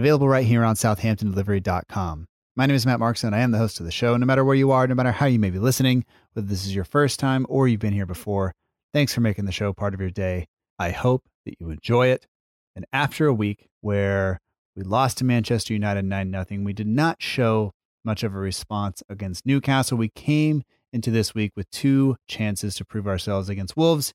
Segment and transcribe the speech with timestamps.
[0.00, 2.26] available right here on southamptondelivery.com.
[2.56, 3.34] My name is Matt Markson.
[3.34, 4.16] I am the host of the show.
[4.16, 6.74] No matter where you are, no matter how you may be listening, whether this is
[6.74, 8.54] your first time or you've been here before,
[8.94, 10.46] thanks for making the show part of your day.
[10.78, 12.26] I hope that you enjoy it.
[12.74, 14.40] And after a week where
[14.74, 19.02] we lost to Manchester United 9 0, we did not show much of a response
[19.10, 19.98] against Newcastle.
[19.98, 20.62] We came
[20.94, 24.14] into this week with two chances to prove ourselves against Wolves.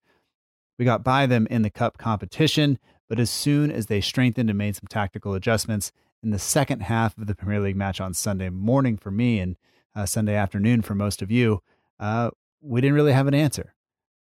[0.79, 4.57] We got by them in the cup competition, but as soon as they strengthened and
[4.57, 5.91] made some tactical adjustments
[6.23, 9.57] in the second half of the Premier League match on Sunday morning for me and
[9.95, 11.61] uh, Sunday afternoon for most of you,
[11.99, 12.29] uh,
[12.61, 13.73] we didn't really have an answer.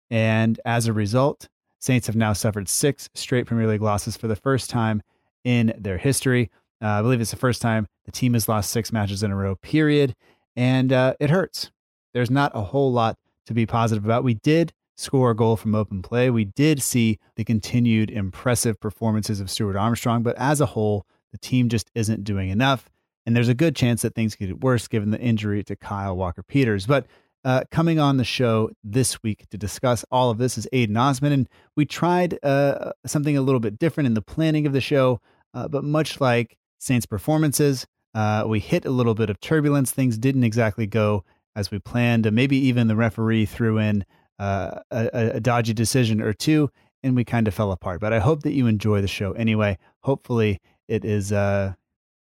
[0.09, 4.35] And as a result, Saints have now suffered six straight Premier League losses for the
[4.35, 5.01] first time
[5.43, 6.49] in their history.
[6.81, 9.35] Uh, I believe it's the first time the team has lost six matches in a
[9.35, 10.15] row, period.
[10.55, 11.71] And uh, it hurts.
[12.13, 14.23] There's not a whole lot to be positive about.
[14.23, 16.29] We did score a goal from open play.
[16.29, 21.37] We did see the continued impressive performances of Stuart Armstrong, but as a whole, the
[21.37, 22.89] team just isn't doing enough.
[23.25, 26.15] And there's a good chance that things could get worse given the injury to Kyle
[26.15, 26.85] Walker Peters.
[26.85, 27.05] But
[27.43, 31.31] uh, coming on the show this week to discuss all of this is Aiden Osman.
[31.31, 35.21] And we tried uh, something a little bit different in the planning of the show,
[35.53, 39.91] uh, but much like Saints performances, uh, we hit a little bit of turbulence.
[39.91, 41.23] Things didn't exactly go
[41.55, 42.31] as we planned.
[42.31, 44.05] Maybe even the referee threw in
[44.39, 46.69] uh, a, a dodgy decision or two,
[47.03, 47.99] and we kind of fell apart.
[47.99, 49.77] But I hope that you enjoy the show anyway.
[50.01, 51.73] Hopefully, it is uh,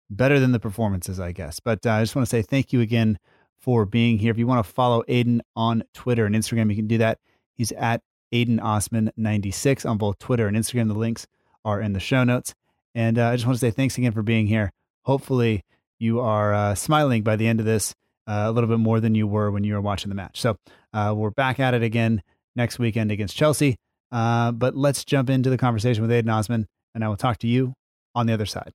[0.10, 1.60] better than the performances, I guess.
[1.60, 3.20] But uh, I just want to say thank you again
[3.60, 4.32] for being here.
[4.32, 7.20] If you want to follow Aiden on Twitter and Instagram, you can do that.
[7.54, 8.02] He's at
[8.34, 10.88] Aiden Osman96 on both Twitter and Instagram.
[10.88, 11.28] The links
[11.66, 12.54] are in the show notes.
[12.96, 14.72] And uh, I just want to say thanks again for being here.
[15.04, 15.64] Hopefully,
[16.00, 17.94] you are uh, smiling by the end of this
[18.30, 20.40] uh, a little bit more than you were when you were watching the match.
[20.40, 20.58] So
[20.94, 22.22] uh, we're back at it again
[22.56, 23.78] next weekend against Chelsea.
[24.12, 27.48] Uh, but let's jump into the conversation with Aiden Osman, and I will talk to
[27.48, 27.74] you
[28.14, 28.72] on the other side.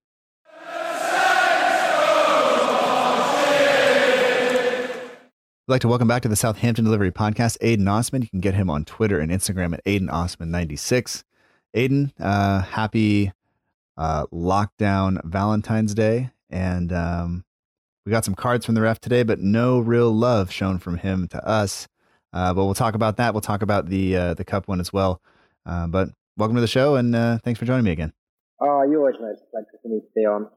[5.66, 8.22] I'd like to welcome back to the Southampton Delivery Podcast, Aiden Osman.
[8.22, 11.25] You can get him on Twitter and Instagram at Aiden Osman96.
[11.75, 13.32] Aiden, uh, happy
[13.97, 16.31] uh, lockdown Valentine's Day.
[16.50, 17.44] And um,
[18.04, 21.26] we got some cards from the ref today, but no real love shown from him
[21.28, 21.88] to us.
[22.32, 23.32] Uh, but we'll talk about that.
[23.32, 25.20] We'll talk about the uh, the cup one as well.
[25.65, 28.12] Uh, but welcome to the show, and uh, thanks for joining me again.
[28.60, 30.48] Oh, you always know it's a pleasure for me to be on.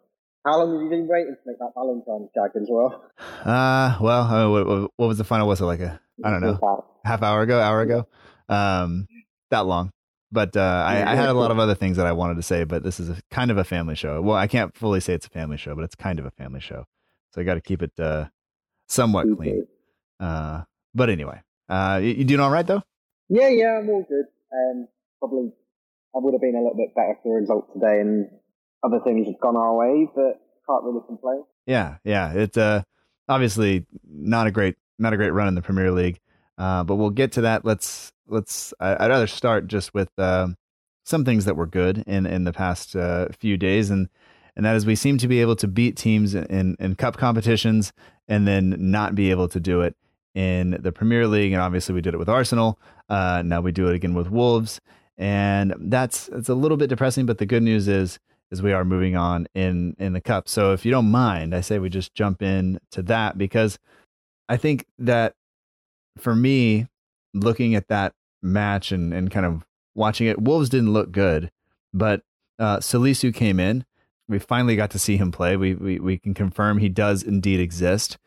[0.45, 3.03] How long have you been waiting to make that Valentine's jag as well?
[3.43, 5.47] Uh, well, uh, what, what was the final?
[5.47, 8.07] Was it like a I don't know, half hour ago, hour ago?
[8.49, 9.07] Um,
[9.51, 9.91] that long.
[10.31, 12.65] But uh, I, I had a lot of other things that I wanted to say,
[12.65, 14.21] but this is a, kind of a family show.
[14.21, 16.59] Well, I can't fully say it's a family show, but it's kind of a family
[16.59, 16.85] show.
[17.37, 18.25] So I got to keep it uh,
[18.87, 19.67] somewhat clean.
[20.19, 20.63] Uh,
[20.95, 21.39] but anyway,
[21.69, 22.81] uh, you, you doing all right though?
[23.29, 24.25] Yeah, yeah, I'm all good.
[24.51, 24.87] Um,
[25.19, 25.51] probably
[26.15, 28.27] I would have been a little bit better if the result today and
[28.83, 31.43] other things had gone our way, but can't really complain.
[31.67, 32.33] Yeah, yeah.
[32.33, 32.81] It's uh,
[33.29, 36.19] obviously not a great not a great run in the Premier League,
[36.57, 37.63] uh, but we'll get to that.
[37.63, 38.73] Let's let's.
[38.79, 40.47] I, would rather start just with uh,
[41.05, 44.09] some things that were good in in the past uh, few days, and
[44.57, 47.93] and that is we seem to be able to beat teams in in cup competitions
[48.27, 49.95] and then not be able to do it
[50.33, 51.53] in the Premier League.
[51.53, 52.79] And obviously, we did it with Arsenal.
[53.07, 54.81] Uh, now we do it again with Wolves,
[55.17, 57.27] and that's it's a little bit depressing.
[57.27, 58.19] But the good news is
[58.49, 60.49] is we are moving on in in the cup.
[60.49, 63.77] So if you don't mind, I say we just jump in to that because
[64.49, 65.35] I think that
[66.17, 66.87] for me,
[67.35, 71.51] looking at that match and and kind of watching it, Wolves didn't look good,
[71.93, 72.23] but
[72.57, 73.85] uh, Salisu came in.
[74.27, 75.55] We finally got to see him play.
[75.55, 78.17] We, we we can confirm he does indeed exist,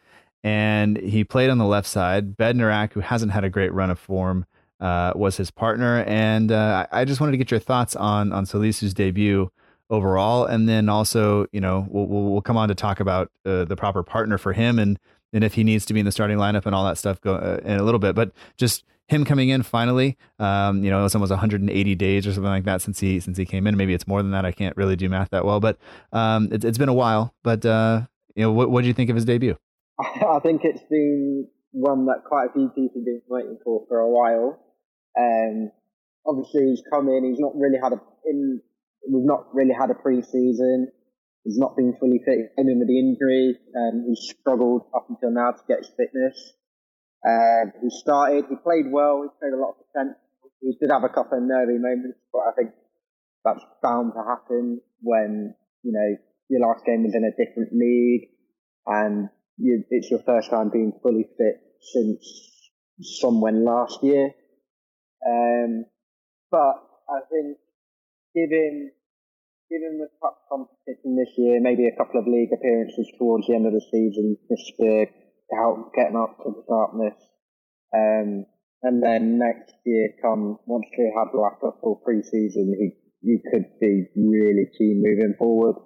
[0.42, 2.36] and he played on the left side.
[2.36, 4.46] Bednarek, who hasn't had a great run of form,
[4.80, 6.02] uh, was his partner.
[6.04, 9.50] And uh, I just wanted to get your thoughts on on Salisu's debut
[9.90, 10.46] overall.
[10.46, 14.04] And then also, you know, we'll, we'll, come on to talk about uh, the proper
[14.04, 14.98] partner for him and,
[15.32, 17.34] and if he needs to be in the starting lineup and all that stuff go,
[17.34, 18.14] uh, in a little bit.
[18.14, 22.50] But just him coming in finally, um, you know, it's almost 180 days or something
[22.50, 23.76] like that since he since he came in.
[23.76, 24.44] Maybe it's more than that.
[24.44, 25.78] I can't really do math that well, but
[26.12, 27.34] um, it, it's been a while.
[27.42, 28.02] But uh,
[28.34, 29.56] you know, what what do you think of his debut?
[29.98, 33.98] I think it's been one that quite a few people have been waiting for for
[33.98, 34.58] a while.
[35.18, 35.72] Um,
[36.24, 37.24] obviously, he's come in.
[37.24, 38.60] He's not really had a in.
[39.10, 40.92] We've not really had a pre-season.
[41.44, 42.36] He's not been fully fit.
[42.36, 45.90] He came in with the injury, and he struggled up until now to get his
[45.96, 46.36] fitness.
[47.26, 48.44] Um, he started.
[48.48, 49.22] He played well.
[49.22, 50.16] He played a lot of percent.
[50.60, 52.70] He did have a couple of nervy moments, but I think
[53.44, 56.16] that's bound to happen when you know
[56.50, 58.28] your last game was in a different league
[58.86, 62.70] and you, it's your first time being fully fit since
[63.00, 64.30] someone last year.
[65.26, 65.84] Um,
[66.50, 66.76] but
[67.08, 67.58] I think
[68.34, 68.90] given
[69.70, 73.66] given the cup competition this year, maybe a couple of league appearances towards the end
[73.66, 75.06] of the season, just to
[75.54, 77.18] help getting up to the sharpness.
[77.94, 78.46] Um,
[78.82, 82.90] and then next year, come once we have like a full pre-season, he
[83.22, 85.76] you could be really keen moving forward.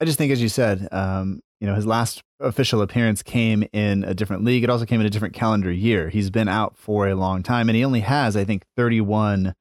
[0.00, 4.02] I just think, as you said, um, you know, his last official appearance came in
[4.02, 4.64] a different league.
[4.64, 6.08] It also came in a different calendar year.
[6.08, 9.54] He's been out for a long time, and he only has, I think, 31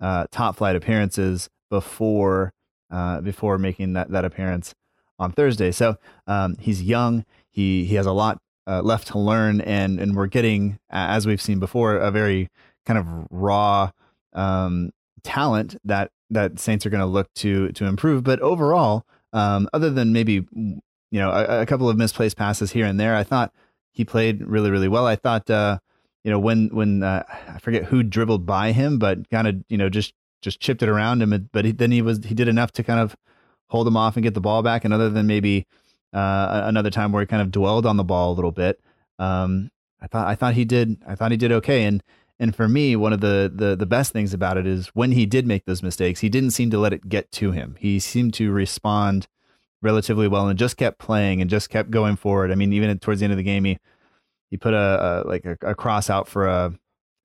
[0.00, 2.52] uh, top flight appearances before
[2.90, 4.74] uh, before making that that appearance
[5.18, 5.70] on Thursday.
[5.70, 5.96] So
[6.26, 7.24] um, he's young.
[7.50, 11.42] He he has a lot uh, left to learn, and and we're getting, as we've
[11.42, 12.48] seen before, a very
[12.86, 13.90] kind of raw
[14.32, 14.90] um,
[15.22, 18.24] talent that that Saints are going to look to to improve.
[18.24, 20.80] But overall, um, other than maybe you
[21.12, 23.52] know a, a, couple of misplaced passes here and there, I thought
[23.92, 25.06] he played really really well.
[25.06, 25.78] I thought uh,
[26.24, 29.78] you know when when uh, I forget who dribbled by him, but kind of you
[29.78, 31.48] know just just chipped it around him.
[31.52, 33.16] But he, then he was he did enough to kind of
[33.68, 34.84] hold him off and get the ball back.
[34.84, 35.66] And other than maybe
[36.12, 38.80] uh, another time where he kind of dwelled on the ball a little bit,
[39.18, 39.70] um,
[40.00, 41.84] I thought I thought he did I thought he did okay.
[41.84, 42.02] And
[42.38, 45.26] and for me, one of the, the the best things about it is when he
[45.26, 47.76] did make those mistakes, he didn't seem to let it get to him.
[47.78, 49.28] He seemed to respond
[49.82, 52.50] relatively well and just kept playing and just kept going forward.
[52.50, 53.78] I mean, even towards the end of the game, he
[54.50, 56.72] he put a, a like a, a, cross out for a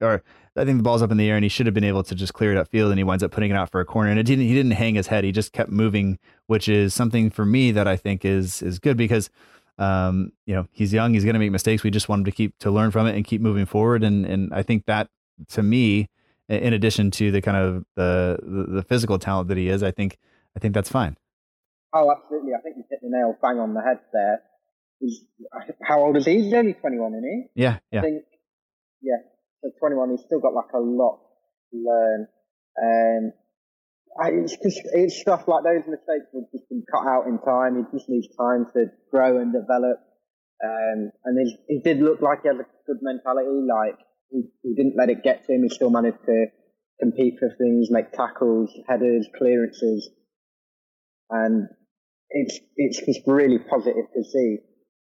[0.01, 0.23] or
[0.57, 2.16] I think the ball's up in the air and he should have been able to
[2.16, 4.19] just clear it upfield and he winds up putting it out for a corner and
[4.19, 5.24] it didn't he didn't hang his head.
[5.24, 6.18] He just kept moving,
[6.48, 9.30] which is something for me that I think is is good because
[9.78, 11.84] um, you know, he's young, he's going to make mistakes.
[11.84, 14.04] We just want him to keep to learn from it and keep moving forward.
[14.04, 15.10] And and I think that
[15.50, 16.10] to me,
[16.48, 20.18] in addition to the kind of the the, physical talent that he is, I think
[20.56, 21.18] I think that's fine.
[21.94, 22.54] Oh, absolutely.
[22.54, 24.42] I think you hit the nail bang on the head there.
[25.00, 25.22] He's,
[25.84, 26.42] how old is he?
[26.42, 27.62] He's only 21, isn't he?
[27.62, 28.00] Yeah, yeah.
[28.00, 28.24] I think,
[29.02, 29.18] yeah,
[29.62, 31.19] so 21, he's still got like a lot
[31.72, 32.28] to learn.
[32.81, 33.34] Um,
[34.24, 37.75] it's just it's stuff like those mistakes have just been cut out in time.
[37.75, 40.00] He just needs time to grow and develop.
[40.63, 43.60] Um, and he, he did look like he had a good mentality.
[43.68, 44.00] Like
[44.30, 45.63] he, he didn't let it get to him.
[45.63, 46.46] He still managed to
[47.00, 50.10] compete for things, make tackles, headers, clearances,
[51.30, 51.68] and
[52.30, 54.57] it's it's just really positive to see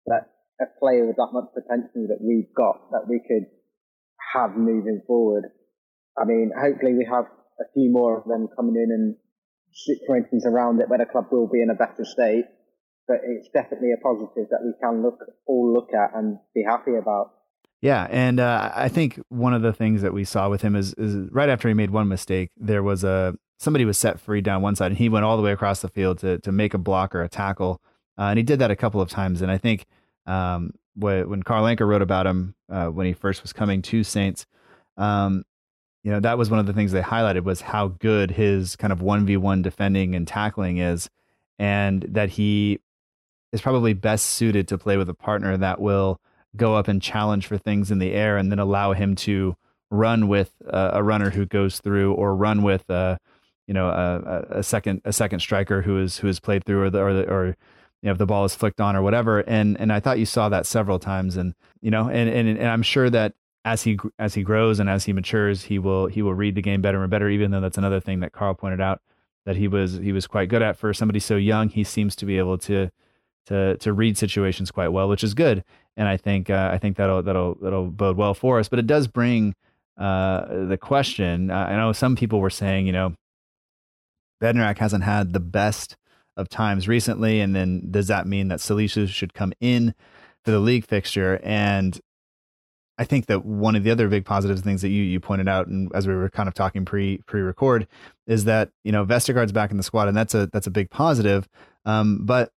[0.05, 0.29] that
[0.61, 3.47] a player with that much potential that we've got that we could
[4.33, 5.45] have moving forward.
[6.17, 7.25] I mean, hopefully we have
[7.59, 9.15] a few more of them coming in and
[9.73, 12.45] situations around it where the club will be in a better state.
[13.07, 16.95] But it's definitely a positive that we can look all look at and be happy
[16.95, 17.31] about.
[17.81, 20.93] Yeah, and uh, I think one of the things that we saw with him is,
[20.93, 24.61] is right after he made one mistake, there was a somebody was set free down
[24.61, 26.77] one side, and he went all the way across the field to to make a
[26.77, 27.81] block or a tackle,
[28.17, 29.41] uh, and he did that a couple of times.
[29.41, 29.85] And I think
[30.25, 34.45] um, when Carl Anka wrote about him uh, when he first was coming to Saints,
[34.97, 35.43] um,
[36.03, 38.91] you know that was one of the things they highlighted was how good his kind
[38.91, 41.09] of 1v1 defending and tackling is
[41.57, 42.79] and that he
[43.51, 46.19] is probably best suited to play with a partner that will
[46.55, 49.55] go up and challenge for things in the air and then allow him to
[49.89, 53.17] run with a runner who goes through or run with uh,
[53.67, 56.89] you know a, a, second a second striker who is who has played through or
[56.89, 57.57] the, or, the, or
[58.03, 60.27] you know if the ball is flicked on or whatever and and I thought you
[60.27, 63.33] saw that several times and you know and and, and I'm sure that
[63.65, 66.61] as he as he grows and as he matures, he will he will read the
[66.61, 67.29] game better and better.
[67.29, 69.01] Even though that's another thing that Carl pointed out
[69.45, 71.69] that he was he was quite good at for somebody so young.
[71.69, 72.89] He seems to be able to
[73.47, 75.63] to to read situations quite well, which is good.
[75.95, 78.67] And I think uh, I think that'll that'll that'll bode well for us.
[78.67, 79.55] But it does bring
[79.97, 81.49] uh, the question.
[81.51, 83.13] I know some people were saying, you know,
[84.41, 85.95] Bednarek hasn't had the best
[86.37, 89.93] of times recently, and then does that mean that Salisu should come in
[90.43, 91.39] for the league fixture?
[91.43, 91.99] And
[92.97, 95.67] I think that one of the other big positive things that you you pointed out,
[95.67, 97.87] and as we were kind of talking pre pre record,
[98.27, 100.89] is that you know Vestergaard's back in the squad, and that's a that's a big
[100.89, 101.47] positive.
[101.85, 102.51] Um, but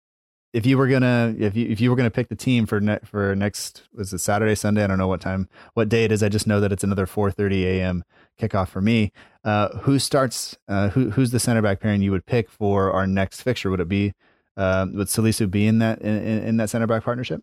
[0.56, 2.98] if you were gonna if you if you were gonna pick the team for ne-
[3.04, 6.22] for next was it Saturday Sunday I don't know what time what day it is
[6.22, 8.04] I just know that it's another 4:30 a.m.
[8.40, 9.12] kickoff for me.
[9.44, 10.56] Uh, who starts?
[10.66, 13.70] Uh, who who's the center back pairing you would pick for our next fixture?
[13.70, 14.14] Would it be
[14.56, 17.42] uh, would Salisu be in that in, in that center back partnership?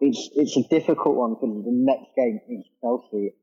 [0.00, 3.34] It's it's a difficult one because the next game is Chelsea.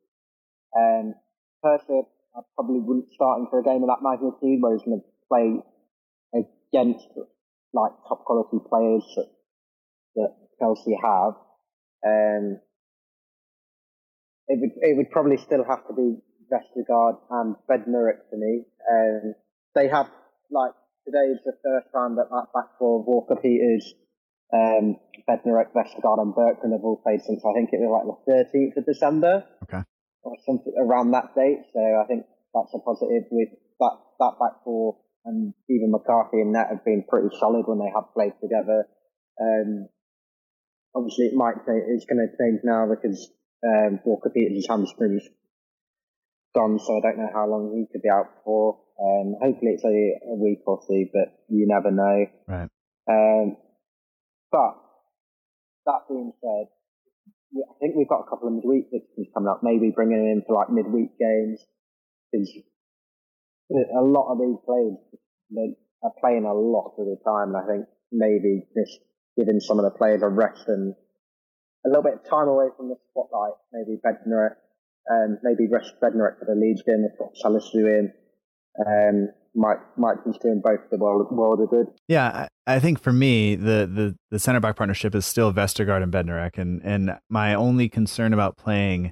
[0.75, 1.13] Um,
[1.61, 2.01] personally,
[2.35, 5.05] I probably wouldn't start him for a game of that magnitude where he's going to
[5.29, 5.61] play
[6.33, 7.05] against
[7.73, 9.29] like top quality players that,
[10.15, 11.33] that Chelsea have.
[12.05, 12.59] Um,
[14.47, 16.17] it would it would probably still have to be
[16.51, 18.65] Vestergaard and Bednarek for me.
[18.91, 19.33] Um,
[19.75, 20.07] they have
[20.51, 20.73] like
[21.05, 23.93] today is the first time that that back four Walker Peters,
[24.53, 24.97] um,
[25.29, 28.77] Bednarek, Vestergaard, and Bertrand have all played since I think it was like the 13th
[28.77, 29.45] of December.
[29.63, 29.83] Okay.
[30.23, 31.65] Or something around that date.
[31.73, 33.49] So I think that's a positive with
[33.79, 37.91] that, that back four and even McCarthy and Net have been pretty solid when they
[37.93, 38.87] have played together.
[39.39, 39.87] Um,
[40.95, 43.29] obviously it might change, it's going to change now because,
[43.63, 45.23] um, Walker Peters' hamstrings
[46.55, 48.79] gone, so I don't know how long he could be out for.
[48.99, 52.25] Um, hopefully it's only a week or two, but you never know.
[52.47, 52.69] Right.
[53.09, 53.57] Um,
[54.51, 54.75] but
[55.85, 56.67] that being said,
[57.57, 59.61] I think we've got a couple of midweek fixtures coming up.
[59.63, 61.59] Maybe bringing him in for like midweek games
[62.31, 62.51] because
[63.71, 64.95] a lot of these players
[66.03, 67.55] are playing a lot of the time.
[67.55, 68.99] And I think maybe just
[69.37, 70.93] giving some of the players a rest and
[71.85, 73.53] a little bit of time away from the spotlight.
[73.73, 74.55] Maybe Bednarek,
[75.09, 77.07] um, maybe rest Bednarek for the Leeds game.
[77.17, 78.13] Got Salisu in.
[78.79, 81.87] Um, might might be doing both the world world of good.
[82.07, 86.03] Yeah, I, I think for me the, the the center back partnership is still Vestergaard
[86.03, 89.11] and Bednarek, and and my only concern about playing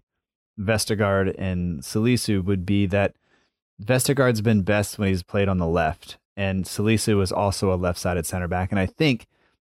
[0.60, 3.16] Vestergaard and Salisu would be that
[3.84, 8.26] Vestergaard's been best when he's played on the left, and Salisu was also a left-sided
[8.26, 8.72] center back.
[8.72, 9.28] And I think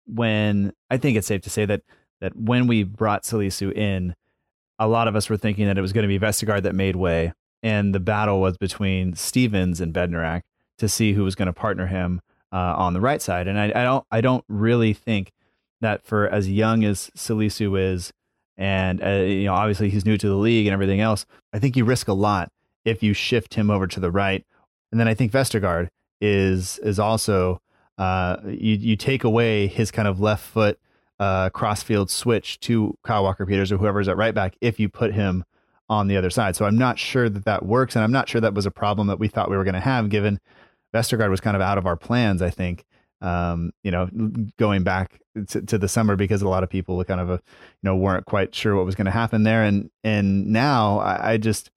[0.08, 1.82] when I think it's safe to say that
[2.22, 4.16] that when we brought Salisu in,
[4.78, 6.96] a lot of us were thinking that it was going to be Vestergaard that made
[6.96, 10.42] way, and the battle was between Stephens and Bednarek
[10.80, 13.48] to see who was going to partner him uh, on the right side.
[13.48, 15.32] And I, I don't I don't really think
[15.82, 18.12] that for as young as Salisu is,
[18.58, 21.78] and uh, you know obviously he's new to the league and everything else, I think
[21.78, 22.51] you risk a lot
[22.86, 24.46] if you shift him over to the right.
[24.92, 25.90] And then I think Vestergaard
[26.22, 27.62] is is also
[27.98, 30.80] uh, you you take away his kind of left foot
[31.20, 35.14] uh, crossfield switch to Kyle Walker Peters or whoever's at right back if you put
[35.14, 35.44] him
[35.90, 36.56] on the other side.
[36.56, 39.08] So I'm not sure that that works, and I'm not sure that was a problem
[39.08, 40.40] that we thought we were going to have, given
[40.94, 42.42] Vestergaard was kind of out of our plans.
[42.42, 42.86] I think,
[43.22, 44.08] um, you know,
[44.58, 45.20] going back
[45.50, 47.38] to, to, the summer because a lot of people kind of, you
[47.84, 51.38] know, weren't quite sure what was going to happen there, and and now I, I
[51.38, 51.70] just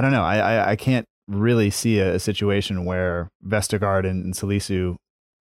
[0.00, 0.22] I don't know.
[0.22, 4.96] I, I, I can't really see a, a, situation where Vestergaard and, and Salisu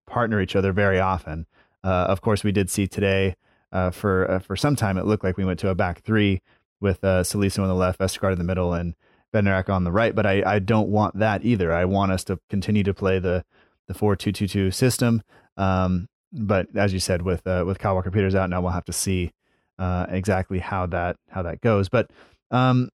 [0.07, 1.47] partner each other very often.
[1.85, 3.35] Uh, of course, we did see today
[3.73, 6.41] uh, for uh, for some time it looked like we went to a back three
[6.81, 8.95] with uh, Salisu on the left, Vestergaard in the middle, and
[9.35, 10.15] Bednarek on the right.
[10.15, 11.71] But I, I don't want that either.
[11.71, 13.45] I want us to continue to play the
[13.87, 15.21] the four two two two system.
[15.59, 18.87] Um, but as you said, with uh, with Kyle Walker Peters out now, we'll have
[18.87, 19.31] to see
[19.79, 21.91] uh, exactly how that how that goes.
[21.91, 22.11] But
[22.51, 22.89] um,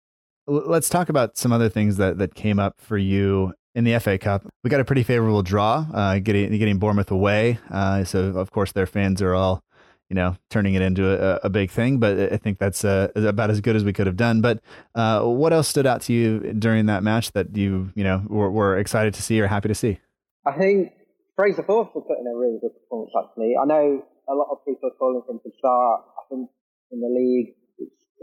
[0.47, 4.19] let's talk about some other things that, that came up for you in the FA
[4.19, 4.47] Cup.
[4.63, 7.59] We got a pretty favorable draw, uh, getting getting Bournemouth away.
[7.71, 9.63] Uh, so of course their fans are all,
[10.09, 11.99] you know, turning it into a, a big thing.
[11.99, 14.41] But I think that's uh, about as good as we could have done.
[14.41, 14.61] But
[14.95, 18.51] uh, what else stood out to you during that match that you you know were,
[18.51, 19.99] were excited to see or happy to see?
[20.47, 20.93] I think
[21.37, 23.13] Fraser Forster put in a really good performance.
[23.19, 26.05] Actually, I know a lot of people are calling him to start.
[26.17, 26.51] I think
[26.93, 27.57] in the league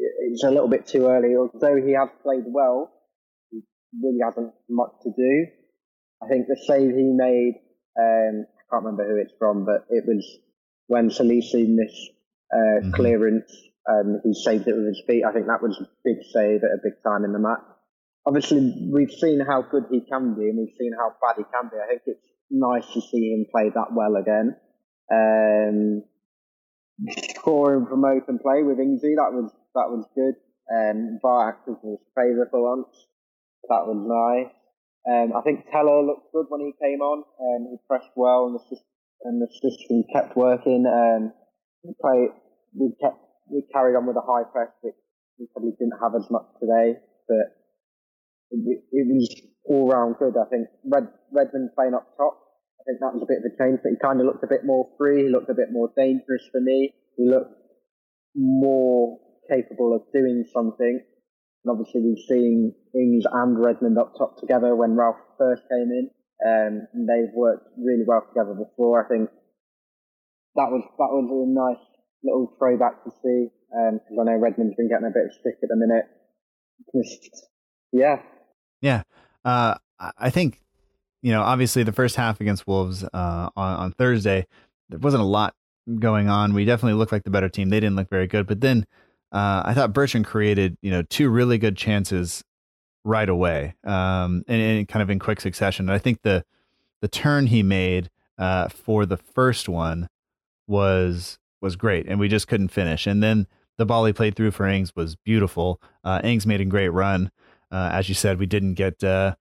[0.01, 1.35] it's a little bit too early.
[1.35, 2.91] Although he has played well,
[3.51, 3.61] he
[4.01, 5.47] really hasn't much to do.
[6.23, 7.61] I think the save he made,
[7.99, 10.25] um, I can't remember who it's from, but it was
[10.87, 12.11] when Salisu missed
[12.53, 12.91] uh, mm-hmm.
[12.91, 13.51] clearance
[13.87, 15.23] and he saved it with his feet.
[15.27, 17.65] I think that was a big save at a big time in the match.
[18.25, 21.69] Obviously, we've seen how good he can be and we've seen how bad he can
[21.71, 21.77] be.
[21.83, 24.55] I think it's nice to see him play that well again.
[25.11, 26.03] Um,
[27.35, 30.35] scoring from open play with Ingsy, that was that was good.
[30.71, 32.91] Um, VAR acted in his favour for once.
[33.69, 34.53] That was nice.
[35.07, 37.23] Um, I think Tella looked good when he came on.
[37.41, 40.85] Um, he pressed well, and the system, and the system kept working.
[40.85, 41.33] Um,
[41.83, 42.29] we play,
[42.77, 43.17] we kept,
[43.49, 44.95] we carried on with a high press, which
[45.39, 47.57] we probably didn't have as much today, but
[48.51, 49.25] it, it was
[49.65, 50.37] all round good.
[50.37, 52.37] I think Red, Redmond playing up top.
[52.79, 54.49] I think that was a bit of a change, but he kind of looked a
[54.49, 55.25] bit more free.
[55.25, 56.93] He looked a bit more dangerous for me.
[57.17, 57.53] He looked
[58.35, 59.17] more
[59.49, 61.01] capable of doing something.
[61.63, 66.09] And obviously, we've seen Ings and Redmond up top together when Ralph first came in.
[66.43, 69.05] Um, and they've worked really well together before.
[69.05, 69.29] I think
[70.55, 71.85] that was that was a nice
[72.23, 75.55] little throwback to see because um, I know Redmond's been getting a bit of stick
[75.61, 76.05] at the minute.
[76.95, 77.47] Just,
[77.91, 78.21] yeah,
[78.81, 79.03] yeah.
[79.45, 79.75] Uh,
[80.17, 80.61] I think
[81.21, 84.47] you know, obviously the first half against Wolves uh, on on Thursday,
[84.89, 85.55] there wasn't a lot
[85.99, 86.53] going on.
[86.53, 87.69] We definitely looked like the better team.
[87.69, 88.85] They didn't look very good, but then
[89.31, 92.43] uh, I thought Bertrand created you know two really good chances
[93.03, 95.87] right away, um, and, and, kind of in quick succession.
[95.87, 96.45] And I think the
[97.01, 100.07] the turn he made uh, for the first one
[100.67, 103.07] was was great, and we just couldn't finish.
[103.07, 103.47] And then
[103.77, 105.81] the ball he played through for Ings was beautiful.
[106.03, 107.31] Uh, Ings made a great run.
[107.71, 109.35] Uh, as you said, we didn't get uh,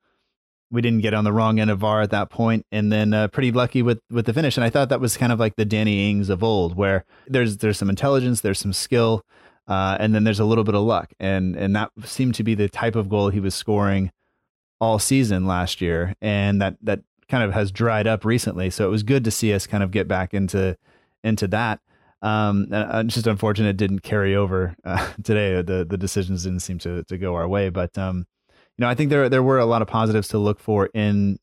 [0.71, 3.29] we didn't get on the wrong end of VAR at that point, and then uh,
[3.29, 4.57] pretty lucky with with the finish.
[4.57, 7.59] And I thought that was kind of like the Danny Ings of old, where there's
[7.59, 9.25] there's some intelligence, there's some skill,
[9.71, 12.57] uh, and then there's a little bit of luck, and and that seemed to be
[12.57, 14.11] the type of goal he was scoring
[14.81, 18.69] all season last year, and that that kind of has dried up recently.
[18.69, 20.77] So it was good to see us kind of get back into
[21.23, 21.79] into that.
[22.21, 25.63] Um, and it's just unfortunate it didn't carry over uh, today.
[25.63, 28.27] The the decisions didn't seem to to go our way, but um,
[28.77, 31.39] you know, I think there there were a lot of positives to look for in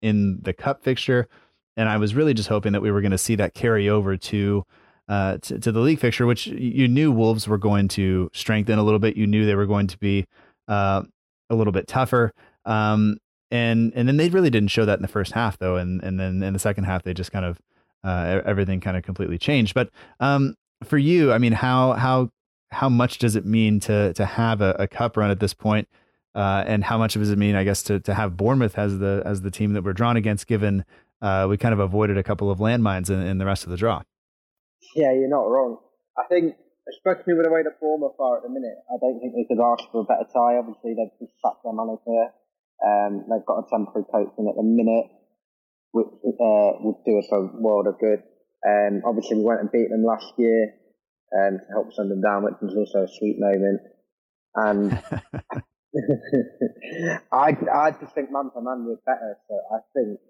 [0.00, 1.28] in the cup fixture,
[1.76, 4.16] and I was really just hoping that we were going to see that carry over
[4.16, 4.64] to,
[5.08, 8.82] uh, to to the league fixture, which you knew Wolves were going to strengthen a
[8.82, 9.16] little bit.
[9.16, 10.26] You knew they were going to be
[10.68, 11.02] uh,
[11.50, 12.32] a little bit tougher.
[12.64, 13.18] Um,
[13.50, 16.20] and and then they really didn't show that in the first half though, and and
[16.20, 17.58] then in the second half they just kind of
[18.04, 19.74] uh, everything kind of completely changed.
[19.74, 22.30] But um, for you, I mean, how how
[22.70, 25.88] how much does it mean to to have a, a cup run at this point?
[26.34, 29.22] Uh, and how much does it mean, I guess, to to have Bournemouth as the
[29.24, 30.84] as the team that we're drawn against, given
[31.22, 33.76] uh, we kind of avoided a couple of landmines in, in, the rest of the
[33.76, 34.02] draw.
[34.94, 35.78] Yeah, you're not wrong.
[36.16, 36.56] I think,
[36.88, 39.62] especially with the way the Bournemouth are at the minute, I don't think they could
[39.62, 40.58] ask for a better tie.
[40.58, 42.32] Obviously, they've just sacked their manager.
[42.80, 45.08] Um, they've got a temporary coach in at the minute,
[45.92, 48.22] which uh, would do us a world of good.
[48.66, 50.74] Um, obviously, we went and beat them last year
[51.36, 53.80] um, to help send them down, which was also a sweet moment.
[54.54, 54.92] And
[57.32, 59.36] I I just think man for man we're better.
[59.48, 60.20] So I think,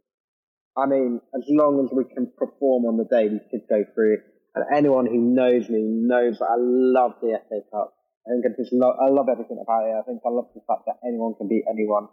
[0.77, 4.18] I mean, as long as we can perform on the day, we could go through.
[4.59, 7.94] And anyone who knows me knows that I love the FA Cup.
[8.27, 9.94] I think I just love I love everything about it.
[9.94, 12.09] I think I love the fact that anyone can beat anyone.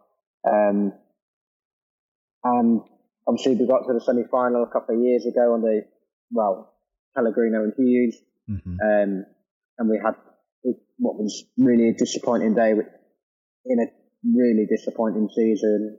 [0.48, 0.94] Um,
[2.44, 2.82] and
[3.28, 5.82] obviously we got to the semi final a couple of years ago on the
[6.32, 6.74] well
[7.16, 8.16] Pellegrino and Hughes,
[8.50, 8.78] mm-hmm.
[8.80, 9.26] um,
[9.78, 10.16] and we had
[10.98, 12.88] what was really a disappointing day with
[13.66, 13.88] in a
[14.38, 15.98] really disappointing season,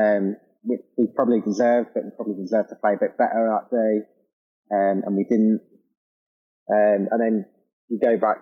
[0.00, 3.70] um, which we probably deserved, but we probably deserved to play a bit better that
[3.70, 4.06] day,
[4.74, 5.60] um, and we didn't.
[6.70, 7.46] Um, and then
[7.88, 8.38] you go back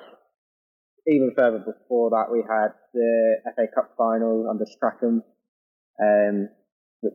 [1.07, 5.23] even further before that, we had the FA Cup final under Strachan,
[6.01, 6.49] um,
[7.01, 7.15] which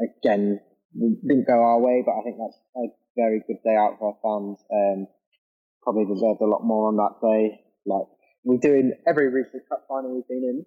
[0.00, 0.60] again
[0.94, 4.18] didn't go our way, but I think that's a very good day out for our
[4.22, 4.58] fans.
[4.72, 5.06] Um,
[5.82, 7.60] probably deserved a lot more on that day.
[7.86, 8.06] Like
[8.44, 10.66] we do in every recent cup final we've been in.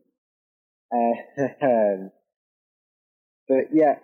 [0.93, 2.09] Uh,
[3.47, 3.95] but yeah,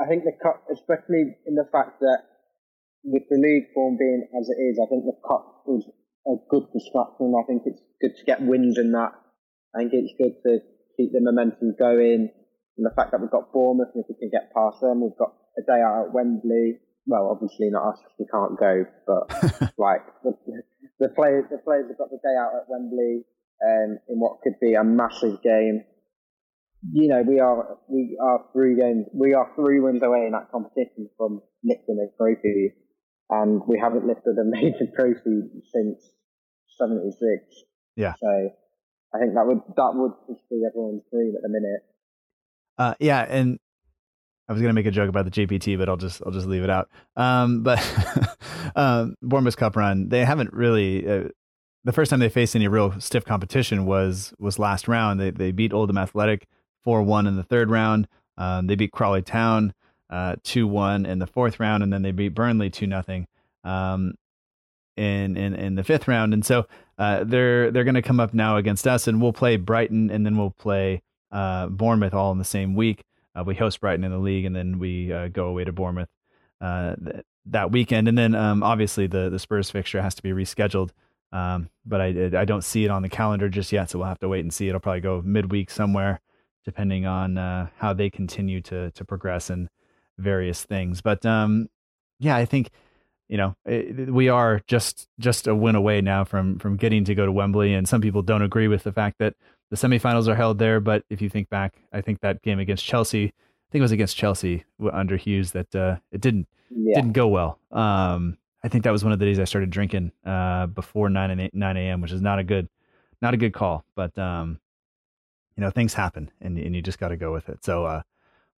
[0.00, 2.29] I think the cup, especially in the fact that
[3.04, 5.84] with the league form being as it is, I think the cup is
[6.26, 7.32] a good distraction.
[7.32, 9.12] I think it's good to get wins in that.
[9.74, 10.60] I think it's good to
[10.96, 12.28] keep the momentum going.
[12.76, 15.18] And the fact that we've got Bournemouth, and if we can get past them, we've
[15.18, 16.80] got a day out at Wembley.
[17.06, 20.32] Well, obviously not us because we can't go, but like the,
[21.00, 23.24] the players, the players have got the day out at Wembley
[23.64, 25.84] um, in what could be a massive game.
[26.92, 30.50] You know, we are we are three games, we are three wins away in that
[30.50, 32.72] competition from lifting a trophy,
[33.30, 36.12] and we haven't lifted a major trophy since
[36.78, 37.44] '76.
[37.96, 38.14] Yeah.
[38.20, 38.50] So
[39.14, 41.82] I think that would that would just be everyone's dream at the minute.
[42.78, 43.58] Uh, yeah, and
[44.48, 46.62] I was gonna make a joke about the JPT, but I'll just I'll just leave
[46.62, 46.88] it out.
[47.16, 47.78] Um, but
[48.76, 51.08] um, Bournemouth Cup run, they haven't really.
[51.08, 51.28] Uh,
[51.84, 55.20] the first time they faced any real stiff competition was was last round.
[55.20, 56.46] They they beat Oldham Athletic
[56.82, 58.08] four one in the third round.
[58.36, 59.74] Um, they beat Crawley Town
[60.42, 63.26] two uh, one in the fourth round, and then they beat Burnley two nothing
[63.64, 64.14] um,
[64.96, 66.34] in in in the fifth round.
[66.34, 66.66] And so
[66.98, 70.26] uh, they're they're going to come up now against us, and we'll play Brighton, and
[70.26, 73.04] then we'll play uh, Bournemouth all in the same week.
[73.34, 76.08] Uh, we host Brighton in the league, and then we uh, go away to Bournemouth
[76.60, 78.08] uh, th- that weekend.
[78.08, 80.90] And then um, obviously the the Spurs fixture has to be rescheduled.
[81.32, 84.18] Um, but I I don't see it on the calendar just yet, so we'll have
[84.18, 84.66] to wait and see.
[84.68, 86.20] It'll probably go midweek somewhere,
[86.64, 87.36] depending on
[87.76, 89.68] how they continue to to progress in
[90.20, 91.00] various things.
[91.00, 91.68] But um,
[92.18, 92.70] yeah, I think
[93.30, 97.14] you know, it, we are just just a win away now from from getting to
[97.14, 97.74] go to Wembley.
[97.74, 99.34] And some people don't agree with the fact that
[99.70, 100.80] the semifinals are held there.
[100.80, 103.92] But if you think back, I think that game against Chelsea, I think it was
[103.92, 106.96] against Chelsea under Hughes that uh, it didn't yeah.
[106.96, 107.60] didn't go well.
[107.70, 111.30] Um, I think that was one of the days I started drinking uh, before nine
[111.30, 112.68] and 8, nine a.m., which is not a good
[113.22, 113.84] not a good call.
[113.94, 114.58] But um,
[115.56, 117.64] you know, things happen, and and you just got to go with it.
[117.64, 118.02] So uh,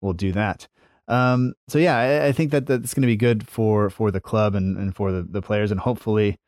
[0.01, 0.67] we'll do that.
[1.09, 4.21] Um, so yeah, I, I, think that that's going to be good for for the
[4.21, 6.39] club and, and for the, the players, and hopefully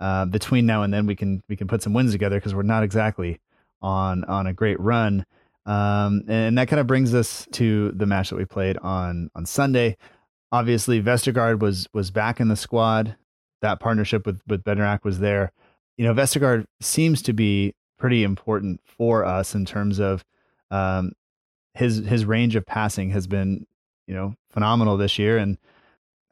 [0.00, 2.62] uh, between now and then we can we can put some wins together because we're
[2.62, 3.38] not exactly
[3.82, 5.24] on on a great run.
[5.66, 9.46] Um, and that kind of brings us to the match that we played on on
[9.46, 9.96] Sunday.
[10.50, 13.16] Obviously, Vestergaard was was back in the squad.
[13.62, 15.52] That partnership with with Bednarek was there.
[15.96, 20.24] You know, Vestergaard seems to be pretty important for us in terms of
[20.70, 21.12] um,
[21.74, 23.66] his his range of passing has been
[24.10, 25.56] you know phenomenal this year, and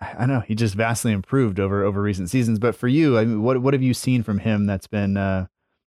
[0.01, 2.59] I know he just vastly improved over over recent seasons.
[2.59, 5.47] But for you, I mean, what what have you seen from him that's been, uh,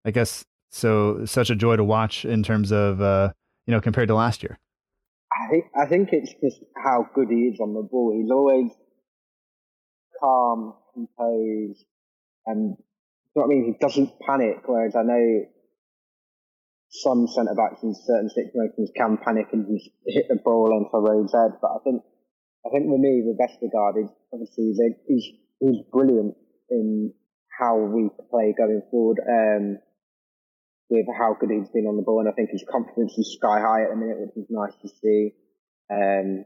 [0.03, 3.33] I guess, so such a joy to watch in terms of uh,
[3.67, 4.57] you know compared to last year?
[5.31, 8.19] I think I think it's just how good he is on the ball.
[8.19, 8.71] He's always
[10.19, 11.85] calm, composed,
[12.47, 13.65] and you know what I mean.
[13.65, 14.63] He doesn't panic.
[14.65, 15.45] Whereas I know
[17.01, 21.33] some centre backs in certain situations can panic and just hit the ball onto Rhodes'
[21.33, 21.57] head.
[21.61, 22.01] But I think,
[22.65, 24.75] I think with me, with Vestergaard, is obviously
[25.07, 25.25] he's,
[25.59, 26.35] he's, brilliant
[26.69, 27.13] in
[27.59, 29.19] how we play going forward.
[29.23, 29.79] Um,
[30.89, 33.59] with how good he's been on the ball, and I think his confidence is sky
[33.59, 35.33] high at the minute, which is nice to see.
[35.89, 36.45] Um,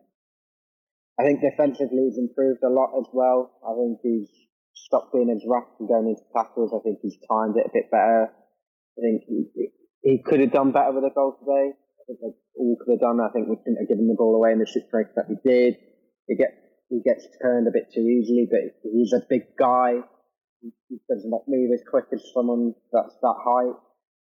[1.19, 3.51] I think defensively he's improved a lot as well.
[3.59, 4.31] I think he's
[4.73, 6.71] stopped being as rough and going into tackles.
[6.71, 8.31] I think he's timed it a bit better.
[8.31, 9.27] I think
[10.01, 11.75] he could have done better with a goal today.
[11.75, 13.19] I think they all could have done.
[13.19, 15.75] I think we shouldn't have given the ball away in the situation that we did.
[16.27, 16.55] He get
[16.89, 20.01] he gets turned a bit too easily, but he's a big guy.
[20.61, 23.77] He does not move as quick as someone that's that height.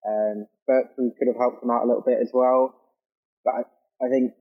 [0.06, 2.76] Um, Bertrand could have helped him out a little bit as well.
[3.44, 3.62] But I,
[4.06, 4.34] I think,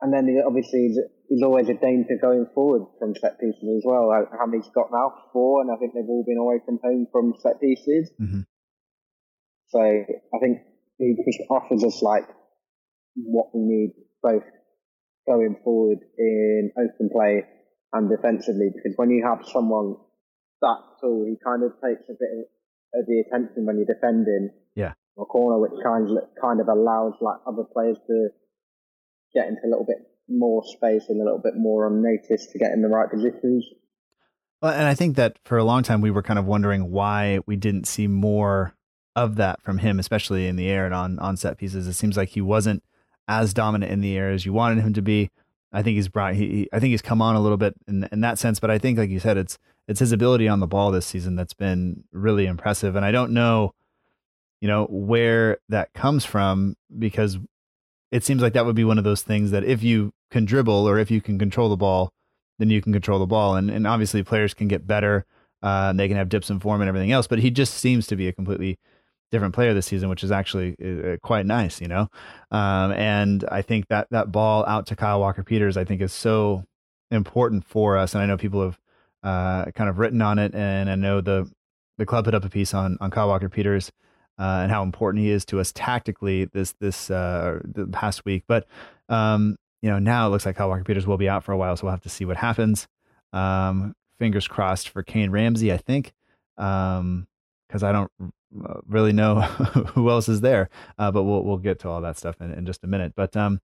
[0.00, 0.98] and then obviously he's,
[1.28, 4.10] he's, always a danger going forward from set pieces as well.
[4.10, 5.12] How many he's got now?
[5.32, 8.10] Four, and I think they've all been away from home from set pieces.
[8.20, 8.48] Mm-hmm.
[9.68, 10.58] So I think
[10.98, 11.16] he
[11.50, 12.24] offers us like
[13.16, 14.44] what we need both
[15.26, 17.44] going forward in open play
[17.92, 19.96] and defensively because when you have someone
[20.60, 22.30] that tall, he kind of takes a bit
[22.94, 24.92] of the attention when you're defending yeah.
[25.18, 28.28] a corner, which kind of, kind of allows like other players to
[29.34, 29.98] get into a little bit
[30.28, 33.66] more space and a little bit more unnoticed to get in the right positions.
[34.62, 37.40] Well, and I think that for a long time we were kind of wondering why
[37.46, 38.74] we didn't see more
[39.16, 41.86] of that from him, especially in the air and on on set pieces.
[41.86, 42.82] It seems like he wasn't
[43.28, 45.30] as dominant in the air as you wanted him to be.
[45.72, 46.34] I think he's brought.
[46.34, 48.78] He, I think he's come on a little bit in in that sense, but I
[48.78, 52.04] think, like you said, it's it's his ability on the ball this season that's been
[52.12, 52.96] really impressive.
[52.96, 53.74] And I don't know,
[54.60, 57.38] you know, where that comes from because
[58.10, 60.88] it seems like that would be one of those things that if you can dribble
[60.88, 62.12] or if you can control the ball,
[62.58, 63.56] then you can control the ball.
[63.56, 65.26] And and obviously players can get better.
[65.62, 68.16] Uh, they can have dips in form and everything else, but he just seems to
[68.16, 68.78] be a completely
[69.34, 72.08] different player this season, which is actually uh, quite nice, you know.
[72.50, 76.12] Um, and I think that that ball out to Kyle Walker Peters, I think, is
[76.12, 76.64] so
[77.10, 78.14] important for us.
[78.14, 78.78] And I know people have
[79.24, 81.50] uh, kind of written on it, and I know the
[81.98, 83.90] the club put up a piece on on Kyle Walker Peters
[84.38, 88.44] uh, and how important he is to us tactically this this uh, the past week.
[88.46, 88.66] But
[89.08, 91.56] um, you know, now it looks like Kyle Walker Peters will be out for a
[91.56, 92.86] while, so we'll have to see what happens.
[93.32, 96.12] Um, fingers crossed for Kayne Ramsay, I think,
[96.56, 97.26] because um,
[97.72, 98.28] I don't uh,
[98.86, 99.40] really know
[99.94, 100.68] who else is there.
[100.98, 103.12] Uh, but we'll we'll get to all that stuff in, in just a minute.
[103.16, 103.60] But um,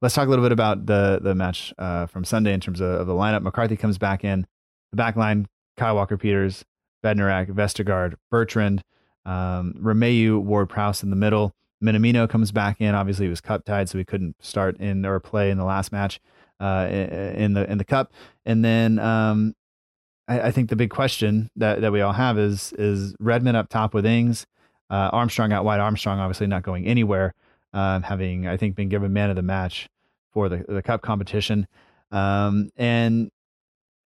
[0.00, 2.88] let's talk a little bit about the the match uh, from Sunday in terms of,
[2.88, 3.42] of, the lineup.
[3.42, 4.46] McCarthy comes back in
[4.90, 5.48] the back line.
[5.76, 6.64] Kyle Walker Peters,
[7.02, 8.82] Bednarek, Vestergaard, Bertrand,
[9.26, 11.54] um, Ward Prowse in the middle.
[11.82, 12.94] Minamino comes back in.
[12.94, 15.90] Obviously, he was cup tied, so he couldn't start in or play in the last
[15.90, 16.20] match
[16.60, 18.12] uh, in the in the cup.
[18.46, 19.54] And then um,
[20.28, 23.68] I, I, think the big question that, that we all have is is Redmond up
[23.68, 24.46] top with Ings,
[24.90, 25.80] uh, Armstrong out wide.
[25.80, 27.34] Armstrong obviously not going anywhere,
[27.72, 29.88] um, having I think been given man of the match
[30.32, 31.66] for the the cup competition.
[32.10, 33.30] Um, and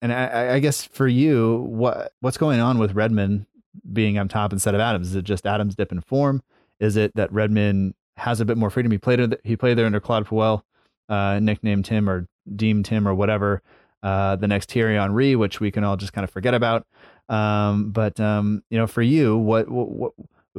[0.00, 3.46] and I, I, guess for you, what what's going on with Redmond
[3.92, 5.08] being on top instead of Adams?
[5.08, 6.42] Is it just Adams dip in form?
[6.80, 8.92] Is it that Redmond has a bit more freedom?
[8.92, 10.62] He played he played there under Claude Puel,
[11.08, 12.26] uh, nicknamed him or
[12.56, 13.62] deemed him or whatever
[14.02, 16.86] uh, the next Thierry Henry, which we can all just kind of forget about.
[17.28, 20.12] Um, but um, you know, for you, what, what, what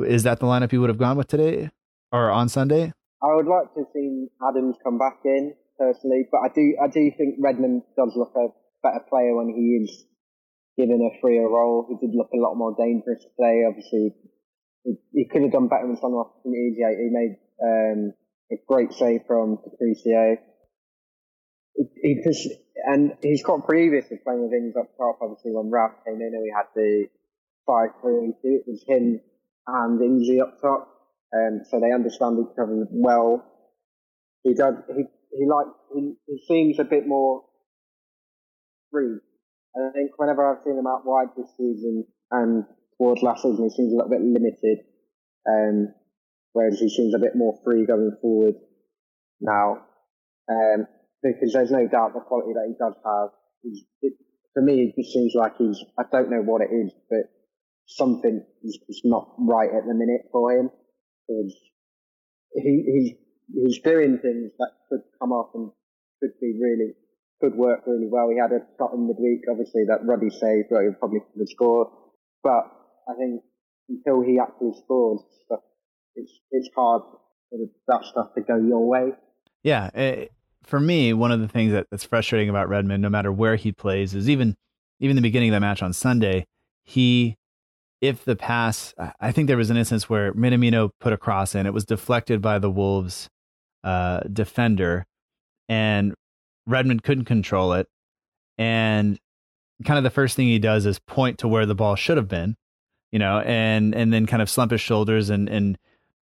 [0.07, 1.69] is that the lineup you would have gone with today
[2.11, 2.93] or on Sunday?
[3.21, 7.11] I would like to see Adams come back in personally, but I do I do
[7.17, 8.47] think Redmond does look a
[8.81, 10.05] better player when he is
[10.77, 11.85] given a freer role.
[11.89, 13.63] He did look a lot more dangerous today.
[13.67, 14.15] Obviously,
[14.83, 16.77] he, he could have done better in some opportunities.
[16.77, 18.13] He made um,
[18.51, 20.37] a great save from Patricio.
[22.23, 22.49] Just
[22.85, 25.19] and he's got previous playing with Ings up top.
[25.21, 27.07] Obviously, when Ralph came in and we had the
[27.65, 29.21] five three two, it was him
[29.67, 30.89] and Ings up top.
[31.33, 33.45] Um, so they understand each other well.
[34.43, 34.75] He does.
[34.87, 37.43] He he like he, he seems a bit more
[38.91, 39.19] free.
[39.75, 42.65] And I think whenever I've seen him out wide this season and
[42.97, 44.79] towards last season, he seems a little bit limited.
[45.47, 45.93] Um,
[46.53, 48.55] whereas he seems a bit more free going forward
[49.39, 49.83] now.
[50.49, 50.87] Um,
[51.23, 53.29] because there's no doubt the quality that he does have.
[54.01, 54.13] It,
[54.53, 57.29] for me, it just seems like he's, I don't know what it is, but
[57.85, 60.69] something is just not right at the minute for him.
[61.27, 61.53] Because
[62.55, 63.11] he, he's,
[63.53, 65.71] he's doing things that could come off and
[66.19, 66.93] could be really,
[67.41, 68.29] could work really well.
[68.29, 71.49] He had a shot in midweek, obviously, that Ruddy saved, but he probably could have
[71.49, 71.87] scored.
[72.41, 72.71] But
[73.07, 73.43] I think
[73.89, 75.19] until he actually scores,
[76.15, 77.03] it's, it's hard
[77.49, 79.11] for that stuff to go your way.
[79.63, 79.89] Yeah.
[80.63, 83.71] For me, one of the things that, that's frustrating about Redmond, no matter where he
[83.71, 84.55] plays, is even
[84.99, 86.45] even the beginning of the match on Sunday,
[86.83, 87.37] he
[88.01, 91.65] if the pass, I think there was an instance where Minamino put a cross in,
[91.65, 93.29] it was deflected by the Wolves
[93.83, 95.05] uh, defender,
[95.67, 96.13] and
[96.65, 97.87] Redmond couldn't control it.
[98.57, 99.19] And
[99.85, 102.27] kind of the first thing he does is point to where the ball should have
[102.27, 102.55] been,
[103.11, 105.77] you know, and and then kind of slump his shoulders and and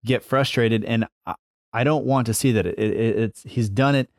[0.06, 0.84] get frustrated.
[0.86, 1.36] And I,
[1.74, 2.65] I don't want to see that.
[2.65, 4.10] It, it, it's he's done it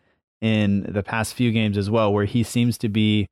[0.47, 3.29] in the past few games as well, where he seems to be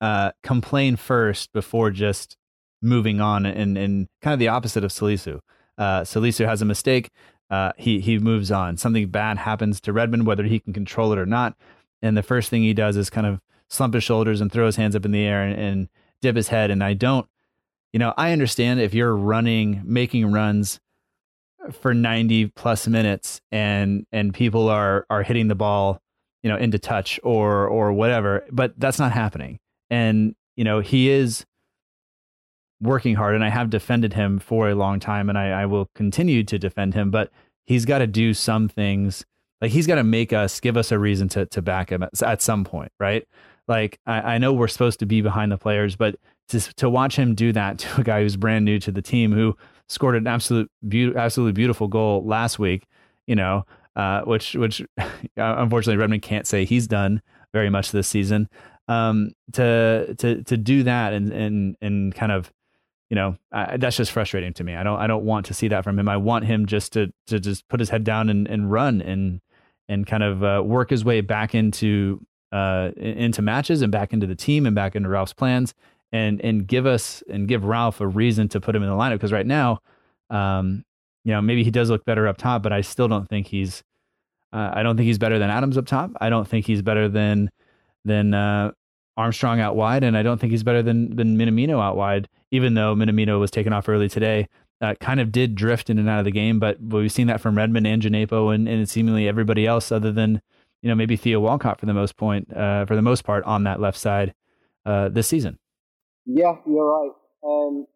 [0.00, 2.36] uh, complain first before just
[2.80, 5.40] moving on, and and kind of the opposite of Salisu.
[5.76, 7.10] Uh, Salisu has a mistake,
[7.50, 8.76] uh, he he moves on.
[8.76, 11.56] Something bad happens to Redmond, whether he can control it or not,
[12.02, 14.76] and the first thing he does is kind of slump his shoulders and throw his
[14.76, 15.88] hands up in the air and, and
[16.22, 16.70] dip his head.
[16.70, 17.26] And I don't,
[17.92, 20.80] you know, I understand if you're running, making runs
[21.72, 26.00] for 90 plus minutes and and people are are hitting the ball
[26.42, 29.58] you know into touch or or whatever but that's not happening.
[29.90, 31.44] And you know he is
[32.80, 35.90] working hard and i have defended him for a long time and i, I will
[35.96, 37.32] continue to defend him but
[37.66, 39.24] he's got to do some things
[39.60, 42.22] like he's got to make us give us a reason to to back him at,
[42.22, 43.26] at some point right?
[43.66, 46.16] Like I, I know we're supposed to be behind the players but
[46.48, 49.32] to, to watch him do that to a guy who's brand new to the team
[49.32, 49.56] who
[49.88, 52.84] scored an absolute be- absolutely beautiful goal last week
[53.26, 53.64] you know
[53.96, 54.82] uh, which which
[55.36, 57.22] unfortunately Redmond can't say he's done
[57.52, 58.48] very much this season.
[58.88, 62.50] Um, to to to do that and and and kind of
[63.10, 64.74] you know uh, that's just frustrating to me.
[64.74, 66.08] I don't I don't want to see that from him.
[66.08, 69.40] I want him just to to just put his head down and, and run and
[69.88, 74.26] and kind of uh, work his way back into uh, into matches and back into
[74.26, 75.74] the team and back into Ralph's plans
[76.12, 79.14] and and give us and give Ralph a reason to put him in the lineup
[79.14, 79.80] because right now,
[80.30, 80.84] um,
[81.24, 83.82] you know, maybe he does look better up top, but I still don't think he's
[84.52, 86.12] uh, I don't think he's better than Adams up top.
[86.20, 87.50] I don't think he's better than
[88.04, 88.72] than uh,
[89.16, 92.28] Armstrong out wide, and I don't think he's better than than Minamino out wide.
[92.50, 94.48] Even though Minamino was taken off early today,
[94.80, 97.40] uh, kind of did drift in and out of the game, but we've seen that
[97.40, 100.40] from Redmond and Djenepo and, and seemingly everybody else, other than
[100.82, 103.64] you know maybe Theo Walcott for the most point uh, for the most part on
[103.64, 104.32] that left side
[104.86, 105.58] uh, this season.
[106.24, 107.12] Yeah, you're right.
[107.44, 107.86] Um,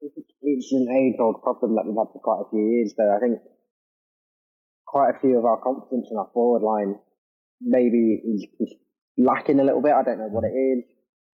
[0.00, 2.94] it's an age-old problem that we've had for quite a few years.
[2.96, 3.38] Though I think
[4.86, 6.96] quite a few of our confidence in our forward line
[7.60, 8.46] maybe is
[9.16, 9.92] lacking a little bit.
[9.92, 10.84] I don't know what it is.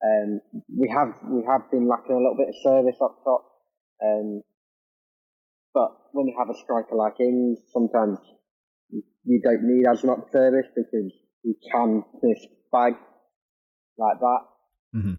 [0.03, 3.45] Um, we have we have been lacking a little bit of service up top.
[4.03, 4.41] Um,
[5.73, 8.19] but when you have a striker like Ings, sometimes
[9.25, 11.11] you don't need as much service because
[11.43, 12.93] you can just bag
[13.97, 14.39] like that.
[14.95, 15.13] Mm-hmm.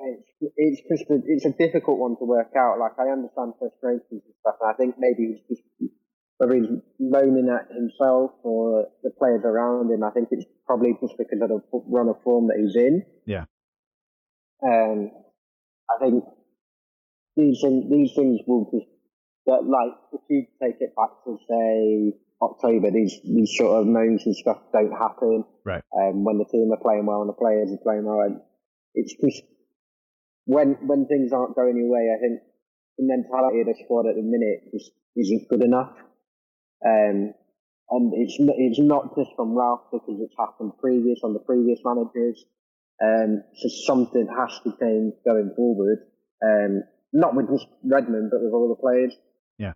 [0.00, 2.78] It's, it's just a, it's a difficult one to work out.
[2.78, 5.62] Like I understand frustrations and stuff, and I think maybe he's just
[6.38, 10.02] whether he's moaning at himself or the players around him.
[10.02, 13.04] I think it's probably just because of the run of form that he's in.
[13.26, 13.44] Yeah.
[14.64, 15.10] Um,
[15.90, 16.24] I think
[17.36, 18.88] these things, these things will just,
[19.44, 24.24] but like, if you take it back to say October, these, these sort of moans
[24.24, 25.44] and stuff don't happen.
[25.66, 25.82] Right.
[25.92, 28.40] Um, when the team are playing well and the players are playing well.
[28.94, 29.42] It's just,
[30.50, 32.42] when, when things aren't going your way, I think
[32.98, 35.94] the mentality of the squad at the minute just isn't good enough.
[36.84, 37.34] Um,
[37.90, 42.44] and it's it's not just from Ralph because it's happened previous on the previous managers.
[43.02, 45.98] Um, so something has to change going forward.
[46.42, 46.82] Um,
[47.12, 49.14] not with just Redmond, but with all the players.
[49.58, 49.72] Yeah,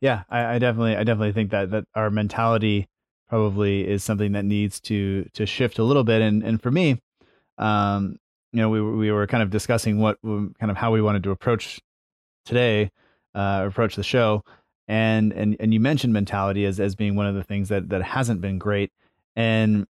[0.00, 2.88] yeah, I, I definitely, I definitely think that that our mentality
[3.28, 6.22] probably is something that needs to to shift a little bit.
[6.22, 7.00] And and for me,
[7.58, 8.16] um,
[8.52, 11.30] you know, we we were kind of discussing what kind of how we wanted to
[11.30, 11.80] approach
[12.44, 12.90] today,
[13.34, 14.42] uh, approach the show,
[14.88, 18.02] and and and you mentioned mentality as as being one of the things that that
[18.02, 18.92] hasn't been great,
[19.34, 19.86] and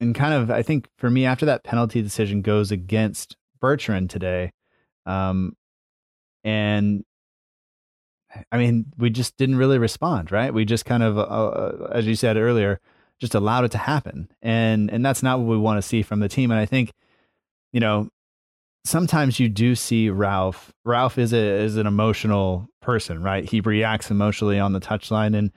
[0.00, 4.52] and kind of I think for me after that penalty decision goes against Bertrand today,
[5.06, 5.56] um,
[6.44, 7.04] and
[8.50, 10.52] I mean we just didn't really respond, right?
[10.52, 12.80] We just kind of, uh, uh as you said earlier,
[13.20, 16.20] just allowed it to happen, and and that's not what we want to see from
[16.20, 16.50] the team.
[16.50, 16.92] And I think,
[17.72, 18.08] you know,
[18.84, 20.72] sometimes you do see Ralph.
[20.84, 23.44] Ralph is a is an emotional person, right?
[23.44, 25.50] He reacts emotionally on the touchline, and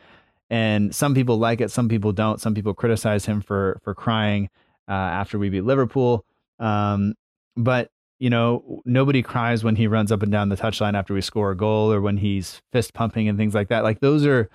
[0.49, 2.39] and some people like it, some people don't.
[2.39, 4.49] Some people criticize him for for crying
[4.87, 6.25] uh, after we beat Liverpool.
[6.59, 7.15] Um,
[7.55, 11.21] but you know, nobody cries when he runs up and down the touchline after we
[11.21, 13.83] score a goal or when he's fist pumping and things like that.
[13.83, 14.49] Like those are,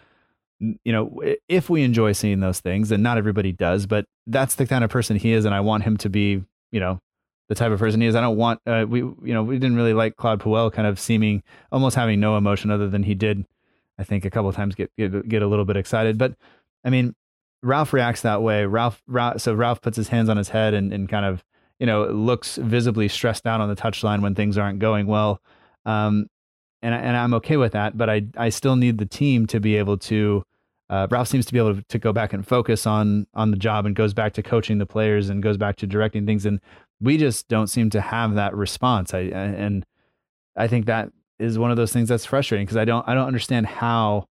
[0.59, 4.66] you know, if we enjoy seeing those things, and not everybody does, but that's the
[4.66, 6.42] kind of person he is, and I want him to be,
[6.73, 6.99] you know,
[7.49, 8.15] the type of person he is.
[8.15, 10.99] I don't want uh, we you know we didn't really like Claude Puel kind of
[10.99, 13.45] seeming almost having no emotion other than he did
[13.99, 16.19] I think a couple of times get, get get a little bit excited.
[16.19, 16.35] But
[16.85, 17.15] I mean
[17.63, 18.67] Ralph reacts that way.
[18.67, 21.45] Ralph, Ralph so Ralph puts his hands on his head and, and kind of
[21.81, 25.41] you know looks visibly stressed out on the touchline when things aren't going well.
[25.85, 26.29] Um,
[26.83, 29.77] and and I'm okay with that, but I I still need the team to be
[29.77, 30.45] able to.
[30.91, 33.59] Uh, Ralph seems to be able to, to, go back and focus on on the
[33.59, 36.47] job and goes back to coaching the players and goes back to directing things.
[36.47, 36.61] And
[37.01, 39.15] we just don't seem to have that response.
[39.15, 39.85] I and
[40.57, 43.27] I think that is one of those things that's frustrating because I don't I don't
[43.27, 44.27] understand how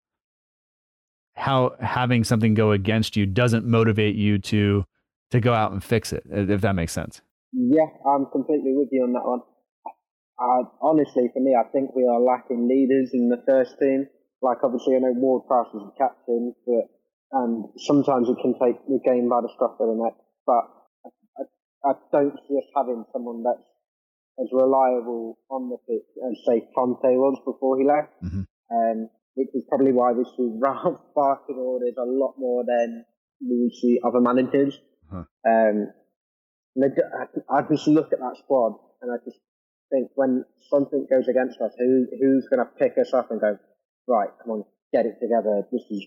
[1.35, 4.85] how having something go against you doesn't motivate you to
[5.31, 7.21] to go out and fix it if that makes sense.
[7.53, 9.41] Yeah, I'm completely with you on that one.
[10.39, 14.07] I, honestly, for me, I think we are lacking leaders in the first team.
[14.41, 16.85] Like obviously, I know Ward Prowse is the captain, but
[17.31, 20.13] and sometimes it can take the game by the scruff of the neck.
[20.45, 20.63] But
[21.85, 23.67] I don't see us having someone that's
[24.39, 28.13] as reliable on the pitch as say Fonte was before he left.
[28.23, 28.43] Mm-hmm.
[28.69, 33.05] Um, which is probably why we see Ralph barking orders a lot more than
[33.39, 34.81] we see other managers.
[35.09, 35.23] Huh.
[35.47, 35.93] Um,
[37.49, 39.37] I, just look at that squad and I just
[39.89, 43.57] think when something goes against us, who who's going to pick us up and go,
[44.07, 45.63] right, come on, get it together.
[45.71, 46.05] This is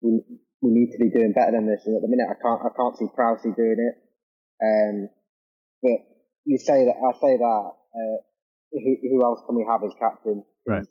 [0.00, 0.20] we,
[0.60, 1.82] we need to be doing better than this.
[1.86, 4.05] And at the minute, I can't I can't see Prowse doing it.
[4.62, 5.08] Um,
[5.82, 5.98] but
[6.44, 7.70] you say that I say that.
[7.94, 8.16] Uh,
[8.72, 10.44] who, who, else can we have as captain?
[10.66, 10.84] Right.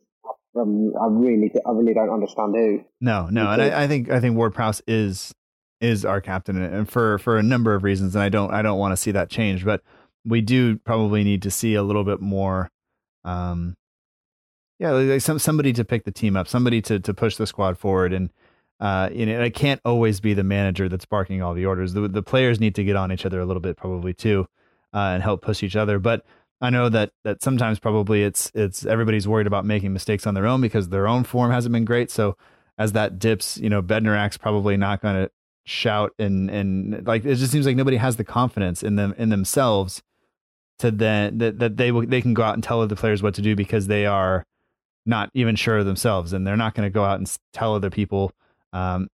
[0.56, 2.84] Um, I really, I really don't understand who.
[3.02, 5.34] No, no, and I, I, think I think Ward Prowse is
[5.82, 8.80] is our captain, and for for a number of reasons, and I don't I don't
[8.80, 9.82] want to see that change, but
[10.26, 12.72] we do probably need to see a little bit more.
[13.24, 13.76] Um,
[14.80, 17.78] yeah, like some somebody to pick the team up, somebody to to push the squad
[17.78, 18.32] forward, and
[18.80, 21.94] uh, you know, it can't always be the manager that's barking all the orders.
[21.94, 24.48] The, the players need to get on each other a little bit, probably too,
[24.94, 26.00] uh, and help push each other.
[26.00, 26.26] But
[26.62, 30.48] I know that that sometimes probably it's it's everybody's worried about making mistakes on their
[30.48, 32.12] own because their own form hasn't been great.
[32.12, 32.38] So
[32.78, 35.32] as that dips, you know, Bednarek's probably not going to
[35.66, 39.30] shout and and like it just seems like nobody has the confidence in them in
[39.30, 40.04] themselves
[40.78, 43.34] to then that that they will they can go out and tell other players what
[43.34, 44.46] to do because they are
[45.08, 47.90] not even sure of themselves and they're not going to go out and tell other
[47.90, 48.32] people
[48.76, 49.08] um,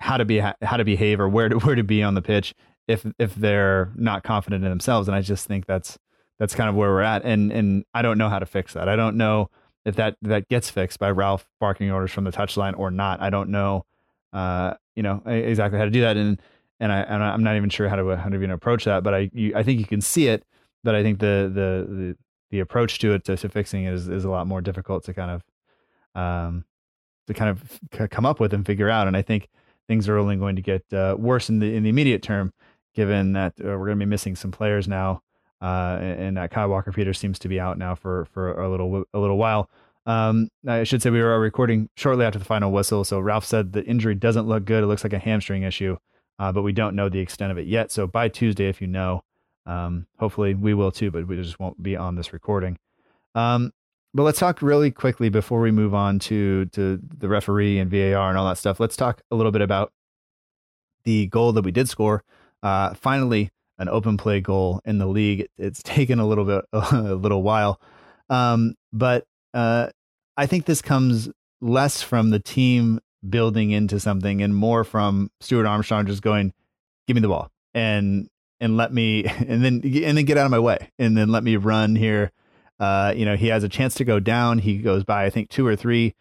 [0.00, 2.54] how to be how to behave or where to where to be on the pitch
[2.86, 5.08] if if they're not confident in themselves.
[5.08, 5.98] And I just think that's
[6.38, 7.24] that's kind of where we're at.
[7.24, 8.88] And and I don't know how to fix that.
[8.88, 9.50] I don't know
[9.84, 13.20] if that that gets fixed by Ralph barking orders from the touchline or not.
[13.20, 13.84] I don't know,
[14.32, 16.16] uh, you know, exactly how to do that.
[16.16, 16.40] And
[16.78, 19.02] and I and I'm not even sure how to how to even approach that.
[19.02, 20.44] But I you, I think you can see it.
[20.84, 22.16] But I think the the the,
[22.50, 25.14] the approach to it to, to fixing it is is a lot more difficult to
[25.14, 25.42] kind of
[26.14, 26.64] um
[27.28, 29.06] to kind of come up with and figure out.
[29.06, 29.48] And I think
[29.86, 32.52] things are only going to get uh, worse in the in the immediate term,
[32.94, 35.22] given that uh, we're going to be missing some players now,
[35.62, 39.04] uh, and that Kyle Walker Peters seems to be out now for for a little
[39.14, 39.70] a little while.
[40.06, 43.72] Um, I should say we were recording shortly after the final whistle, so Ralph said
[43.72, 44.82] the injury doesn't look good.
[44.82, 45.98] It looks like a hamstring issue,
[46.38, 47.92] uh, but we don't know the extent of it yet.
[47.92, 49.22] So by Tuesday, if you know,
[49.66, 52.78] um, hopefully we will too, but we just won't be on this recording.
[53.34, 53.72] Um,
[54.14, 58.28] but let's talk really quickly before we move on to to the referee and VAR
[58.28, 58.80] and all that stuff.
[58.80, 59.92] Let's talk a little bit about
[61.04, 62.24] the goal that we did score.
[62.62, 65.48] Uh, finally, an open play goal in the league.
[65.58, 67.80] It's taken a little bit a little while,
[68.30, 69.88] um, but uh,
[70.36, 71.28] I think this comes
[71.60, 76.52] less from the team building into something and more from Stuart Armstrong just going,
[77.06, 78.28] "Give me the ball and
[78.58, 81.44] and let me and then and then get out of my way and then let
[81.44, 82.32] me run here."
[82.80, 84.58] Uh, you know, he has a chance to go down.
[84.58, 86.14] He goes by, I think, two or three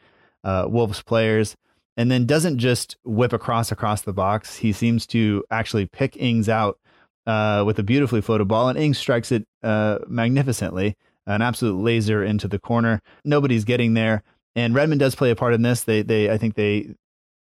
[0.44, 1.56] uh, Wolves players,
[1.96, 4.58] and then doesn't just whip across across the box.
[4.58, 6.80] He seems to actually pick Ings out
[7.26, 10.96] uh, with a beautifully floated ball, and Ings strikes it uh, magnificently,
[11.26, 13.02] an absolute laser into the corner.
[13.24, 14.24] Nobody's getting there,
[14.56, 15.84] and Redmond does play a part in this.
[15.84, 16.96] They, they, I think they,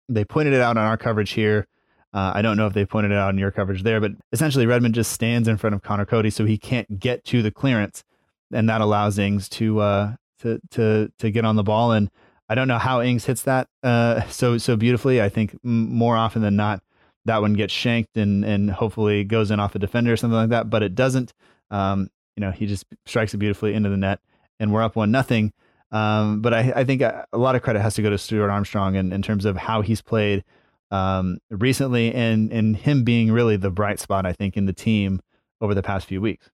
[0.07, 1.67] they pointed it out on our coverage here.
[2.13, 4.65] Uh, I don't know if they pointed it out in your coverage there, but essentially
[4.65, 8.03] Redmond just stands in front of Conor Coady, so he can't get to the clearance,
[8.51, 11.91] and that allows Ings to uh, to to to get on the ball.
[11.91, 12.09] And
[12.49, 15.21] I don't know how Ings hits that uh, so so beautifully.
[15.21, 16.81] I think more often than not,
[17.25, 20.49] that one gets shanked and and hopefully goes in off a defender or something like
[20.49, 20.69] that.
[20.69, 21.33] But it doesn't.
[21.69, 24.19] Um, you know, he just strikes it beautifully into the net,
[24.59, 25.53] and we're up one nothing.
[25.91, 28.49] Um, but I, I think a, a, lot of credit has to go to Stuart
[28.49, 30.45] Armstrong in, in terms of how he's played
[30.89, 35.21] um, recently, and and him being really the bright spot I think in the team
[35.59, 36.49] over the past few weeks.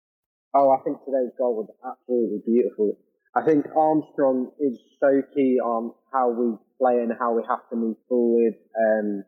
[0.57, 2.97] Oh, I think today's goal was absolutely beautiful.
[3.35, 7.75] I think Armstrong is so key on how we play and how we have to
[7.75, 8.55] move forward.
[8.73, 9.23] Um,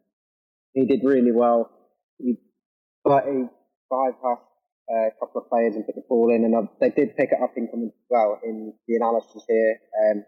[0.73, 1.69] he did really well.
[2.17, 2.38] He,
[3.03, 3.45] but he
[3.93, 4.49] bypassed
[4.89, 7.38] uh, a couple of players and put the ball in, and they did pick it
[7.43, 9.77] up in coming well in the analysis here.
[10.01, 10.23] Um,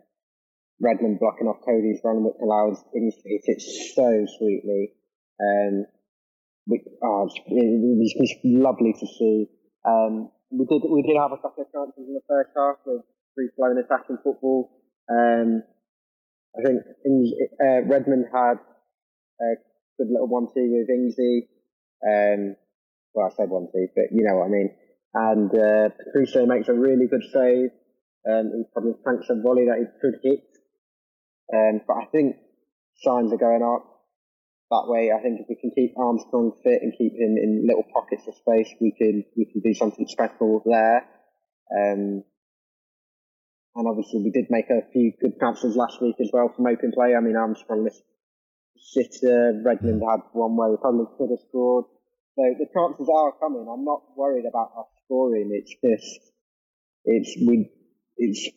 [0.79, 3.61] Redmond blocking off Coady's run, which allows Ings struck it
[3.95, 4.93] so sweetly.
[5.41, 5.85] Um,
[6.67, 9.47] we, oh, it's, it's lovely to see.
[9.83, 13.01] Um, we did we did have a couple of chances in the first half with
[13.35, 14.69] free flowing attacking football.
[15.09, 15.63] Um,
[16.51, 18.59] I think uh, Redmond had
[19.39, 19.49] a
[19.97, 21.47] good little one two with Ingsy.
[22.03, 22.55] Um,
[23.13, 24.69] well, I said one two, but you know what I mean.
[25.13, 27.71] And uh, Patricio makes a really good save.
[28.27, 30.43] Um, he probably thanks a volley that he could hit.
[31.53, 32.35] Um, but I think
[33.03, 33.90] signs are going up
[34.71, 35.11] that way.
[35.11, 38.35] I think if we can keep Armstrong fit and keep him in little pockets of
[38.35, 41.05] space, we can we can do something special there.
[41.71, 42.23] Um,
[43.75, 46.91] and obviously, we did make a few good transfers last week as well from open
[46.91, 47.15] play.
[47.15, 48.03] I mean, Armstrong missed
[48.81, 51.85] Sitter, Redmond had one where we probably could have scored.
[52.35, 53.67] So the chances are coming.
[53.69, 55.51] I'm not worried about us scoring.
[55.53, 56.31] It's just,
[57.05, 57.69] it's, we,
[58.17, 58.49] it's,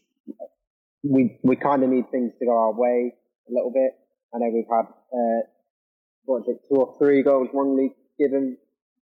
[1.03, 3.15] we, we kind of need things to go our way
[3.49, 3.93] a little bit.
[4.35, 5.43] I know we've had, uh,
[6.25, 8.57] what is it, two or three goals one league given,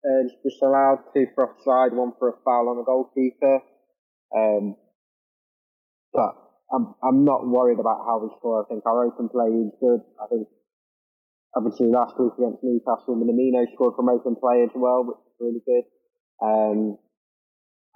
[0.05, 3.61] uh, just allowed, two for offside, one for a foul on a goalkeeper.
[4.35, 4.77] Um,
[6.12, 6.35] but
[6.73, 8.64] I'm I'm not worried about how we score.
[8.64, 10.01] I think our open play is good.
[10.20, 10.49] I think
[11.55, 15.62] obviously last week against Newcastle, Minamino scored from open play as well, which is really
[15.64, 15.85] good.
[16.43, 16.99] Um,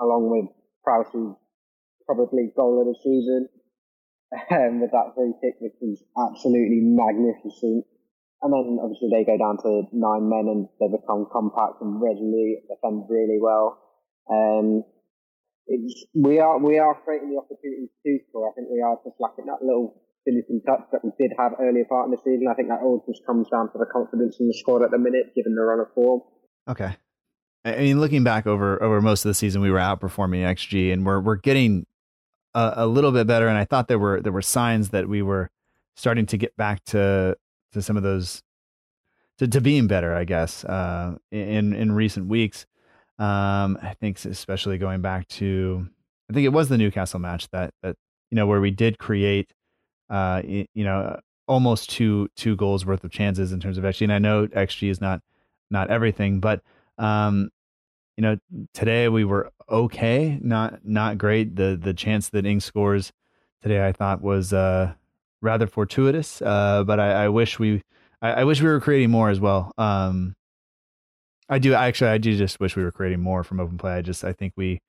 [0.00, 0.52] along with
[0.84, 1.34] Prowse's
[2.04, 3.48] probably goal of the season
[4.52, 7.84] um, with that free kick, which was absolutely magnificent.
[8.42, 12.68] And then obviously they go down to nine men and they become compact and resolute,
[12.68, 13.80] defend really well.
[14.28, 14.84] Um,
[16.14, 18.50] we are we are creating the opportunities to score.
[18.50, 21.84] I think we are just lacking that little finishing touch that we did have earlier
[21.88, 22.46] part in the season.
[22.50, 24.98] I think that all just comes down to the confidence in the squad at the
[24.98, 26.20] minute, given the run of form.
[26.68, 26.96] Okay.
[27.64, 31.04] I mean, looking back over over most of the season, we were outperforming XG, and
[31.04, 31.86] we're we're getting
[32.54, 33.48] a, a little bit better.
[33.48, 35.50] And I thought there were there were signs that we were
[35.96, 37.36] starting to get back to
[37.76, 38.42] to some of those
[39.38, 42.66] to, to being better, I guess, uh, in in recent weeks.
[43.18, 45.88] Um, I think especially going back to,
[46.30, 47.96] I think it was the Newcastle match that that
[48.30, 49.52] you know where we did create,
[50.10, 54.02] uh, you know, almost two two goals worth of chances in terms of XG.
[54.02, 55.20] And I know XG is not
[55.70, 56.62] not everything, but
[56.98, 57.50] um,
[58.16, 58.38] you know,
[58.72, 61.56] today we were okay, not not great.
[61.56, 63.12] The the chance that Ing scores
[63.62, 64.94] today, I thought was uh
[65.42, 66.40] rather fortuitous.
[66.42, 67.82] Uh, but I, I wish we
[68.22, 69.72] I, I, wish we were creating more as well.
[69.78, 70.34] Um,
[71.48, 72.10] I do actually.
[72.10, 73.92] I do just wish we were creating more from open play.
[73.92, 74.80] I just I think we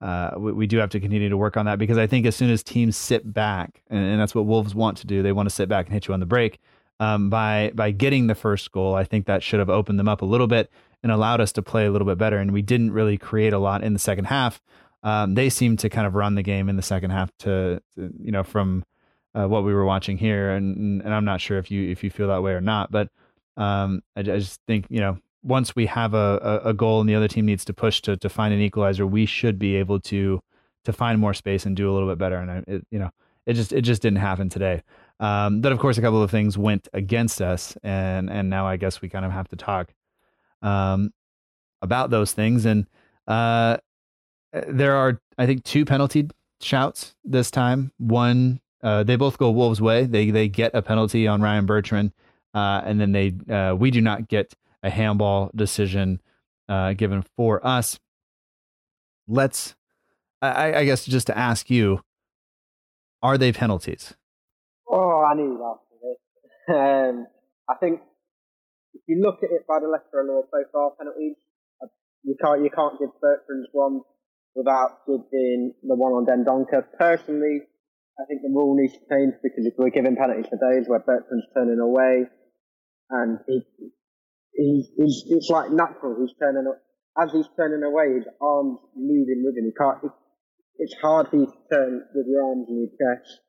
[0.00, 2.34] uh, we, we, do have to continue to work on that because I think as
[2.34, 5.48] soon as teams sit back, and, and that's what Wolves want to do, they want
[5.48, 6.58] to sit back and hit you on the break.
[7.00, 10.20] Um, by by getting the first goal, I think that should have opened them up
[10.20, 10.70] a little bit
[11.02, 12.38] and allowed us to play a little bit better.
[12.38, 14.60] And we didn't really create a lot in the second half.
[15.02, 18.12] Um, they seemed to kind of run the game in the second half to, to
[18.20, 18.84] you know from
[19.34, 22.10] uh, what we were watching here, and and I'm not sure if you if you
[22.10, 23.08] feel that way or not, but
[23.56, 27.16] um, I, I just think you know once we have a, a, goal and the
[27.16, 30.40] other team needs to push to, to find an equalizer, we should be able to
[30.84, 32.36] to find more space and do a little bit better.
[32.36, 33.10] And I, it, you know,
[33.46, 34.82] it just it just didn't happen today.
[35.20, 39.00] Um, of course, a couple of things went against us, and and now I guess
[39.00, 39.92] we kind of have to talk
[40.62, 41.12] um,
[41.80, 42.64] about those things.
[42.64, 42.86] And
[43.26, 43.78] uh,
[44.52, 46.28] there are, I think, two penalty
[46.60, 47.92] shouts this time.
[47.98, 50.04] One, uh, they both go Wolves' way.
[50.04, 52.12] They they get a penalty on Ryan Bertrand,
[52.54, 56.20] uh, and then they uh, we do not get a handball decision
[56.68, 58.00] uh, given for us.
[59.28, 59.76] Let's,
[60.40, 62.00] I, I, guess, just to ask you,
[63.22, 64.14] are they penalties?
[64.88, 65.78] Oh, I knew that.
[66.68, 67.26] Um,
[67.68, 68.00] I think
[68.94, 71.34] if you look at it by the letter of the law so far, penalties,
[72.22, 74.02] you can't you can't give Bertrand's one
[74.54, 76.84] without giving the one on Dendoncker.
[76.96, 77.62] Personally,
[78.20, 81.00] I think the rule needs to change because if we're giving penalties for days where
[81.00, 82.28] Bertrand's turning away,
[83.10, 83.60] and he,
[84.52, 86.16] he, he's, it's like natural.
[86.20, 86.66] He's turning
[87.20, 89.64] as he's turning away, his arms moving with him.
[89.68, 89.98] He can't.
[90.04, 90.12] It,
[90.78, 93.40] it's hard for you to turn with your arms in your chest.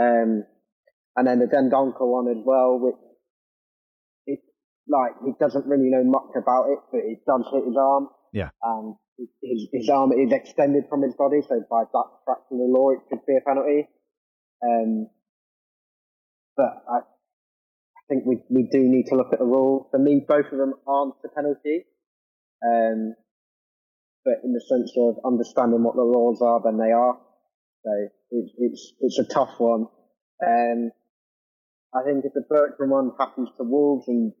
[0.00, 0.44] Um,
[1.16, 3.02] and then the Dendoncker one as well, which
[4.26, 4.46] it's
[4.86, 8.08] like he doesn't really know much about it, but it does hit his arm.
[8.32, 8.50] Yeah.
[8.62, 12.70] And his, his arm is extended from his body, so by that fraction of the
[12.70, 13.88] law, it could be a penalty.
[14.62, 15.08] Um,
[16.56, 19.88] but I, I think we, we do need to look at the rule.
[19.90, 21.84] For me, both of them aren't the penalty.
[22.62, 23.14] Um,
[24.24, 27.16] but in the sense of understanding what the laws are, then they are.
[27.84, 27.90] So
[28.30, 29.86] it, it's it's a tough one.
[30.46, 30.90] Um,
[31.94, 34.32] I think if the Bertrand one happens to Wolves and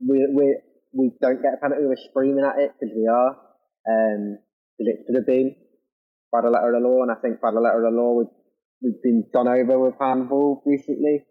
[0.00, 0.56] we we
[0.92, 3.36] we don't get a penalty, we're screaming at it because we are.
[3.88, 4.38] Um,
[4.78, 5.54] it should have been
[6.32, 8.12] by the letter of the law, and I think by the letter of the law
[8.14, 8.32] we've
[8.82, 11.24] we've been done over with handball recently,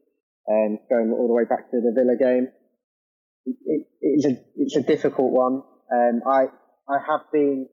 [0.48, 2.48] and um, going all the way back to the Villa game.
[3.46, 5.62] It, it, it's a it's a difficult one.
[5.94, 6.46] Um, I
[6.90, 7.68] I have been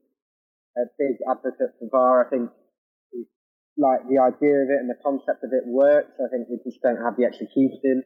[0.77, 2.25] a big advocate for VAR.
[2.25, 2.49] I think
[3.77, 6.13] like the idea of it and the concept of it works.
[6.21, 8.03] I think we just don't have the execution.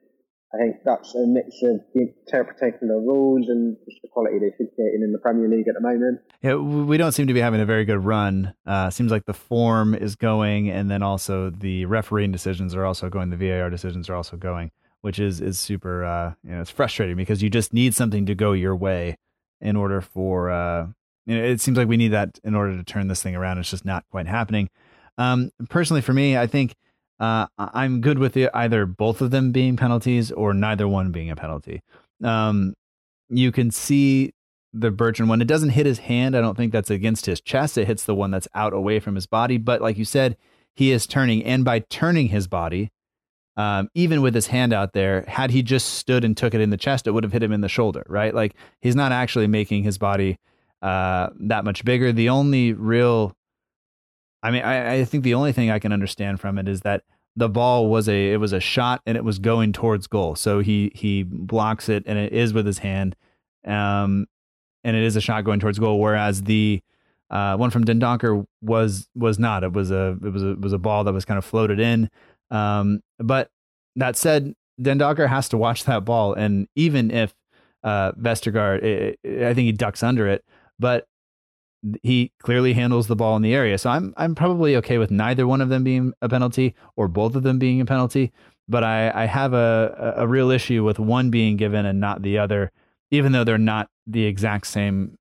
[0.53, 4.39] I think that's a mix of the interpretation of the rules and just the quality
[4.39, 6.21] they're officiating in the Premier League at the moment.
[6.41, 8.53] Yeah, we don't seem to be having a very good run.
[8.65, 13.09] Uh, seems like the form is going, and then also the refereeing decisions are also
[13.09, 13.29] going.
[13.29, 14.71] The VAR decisions are also going,
[15.01, 16.05] which is is super.
[16.05, 19.17] Uh, you know, it's frustrating because you just need something to go your way
[19.59, 20.49] in order for.
[20.49, 20.87] Uh,
[21.25, 23.57] you know, it seems like we need that in order to turn this thing around.
[23.57, 24.69] It's just not quite happening.
[25.17, 26.75] Um, personally, for me, I think
[27.19, 31.29] uh, I'm good with it, either both of them being penalties or neither one being
[31.31, 31.81] a penalty.
[32.23, 32.73] Um,
[33.29, 34.33] you can see
[34.73, 35.41] the Bertrand one.
[35.41, 36.35] It doesn't hit his hand.
[36.35, 37.77] I don't think that's against his chest.
[37.77, 39.57] It hits the one that's out away from his body.
[39.57, 40.37] But like you said,
[40.75, 42.91] he is turning, and by turning his body,
[43.55, 46.69] um, even with his hand out there, had he just stood and took it in
[46.69, 48.33] the chest, it would have hit him in the shoulder, right?
[48.33, 50.37] Like he's not actually making his body
[50.83, 52.11] uh, that much bigger.
[52.11, 53.35] The only real
[54.47, 57.03] I mean, I, I think the only thing I can understand from it is that
[57.35, 60.35] the ball was a it was a shot and it was going towards goal.
[60.35, 63.17] So he he blocks it and it is with his hand,
[63.65, 64.25] um,
[64.85, 65.99] and it is a shot going towards goal.
[65.99, 66.81] Whereas the
[67.29, 69.65] uh, one from Dendoncker was was not.
[69.65, 71.81] It was a it was a it was a ball that was kind of floated
[71.81, 72.09] in.
[72.49, 73.49] Um, but
[73.97, 77.35] that said, Dendoncker has to watch that ball, and even if
[77.83, 80.45] uh, Vestergaard, it, it, I think he ducks under it,
[80.79, 81.05] but
[82.03, 83.77] he clearly handles the ball in the area.
[83.77, 87.35] So I'm I'm probably okay with neither one of them being a penalty or both
[87.35, 88.31] of them being a penalty.
[88.69, 92.37] But I, I have a, a real issue with one being given and not the
[92.37, 92.71] other,
[93.11, 95.17] even though they're not the exact same.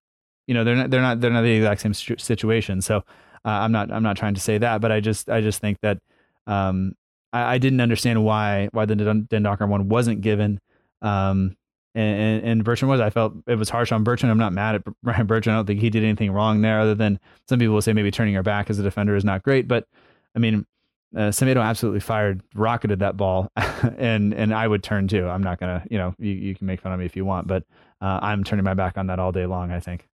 [0.46, 2.80] You know, they're not they're not they're not the exact same situation.
[2.80, 3.02] So uh,
[3.44, 5.98] I'm not I'm not trying to say that, but I just I just think that
[6.46, 6.94] um,
[7.32, 10.60] I, I didn't understand why why the Dendoncker one wasn't given.
[11.02, 11.56] Um,
[11.96, 13.00] and, and, Bertrand was.
[13.00, 14.30] I felt it was harsh on Bertrand.
[14.30, 15.54] I'm not mad at Ryan Bertrand.
[15.54, 17.18] I don't think he did anything wrong there, other than
[17.48, 19.66] some people will say maybe turning her back as a defender is not great.
[19.66, 19.88] But
[20.34, 20.66] I mean,
[21.14, 23.50] uh, Semedo absolutely fired, rocketed that ball,
[23.96, 25.26] and and I would turn too.
[25.26, 27.46] I'm not gonna, you know, you, you can make fun of me if you want,
[27.46, 27.64] but
[28.00, 29.72] uh, I'm turning my back on that all day long.
[29.72, 30.06] I think.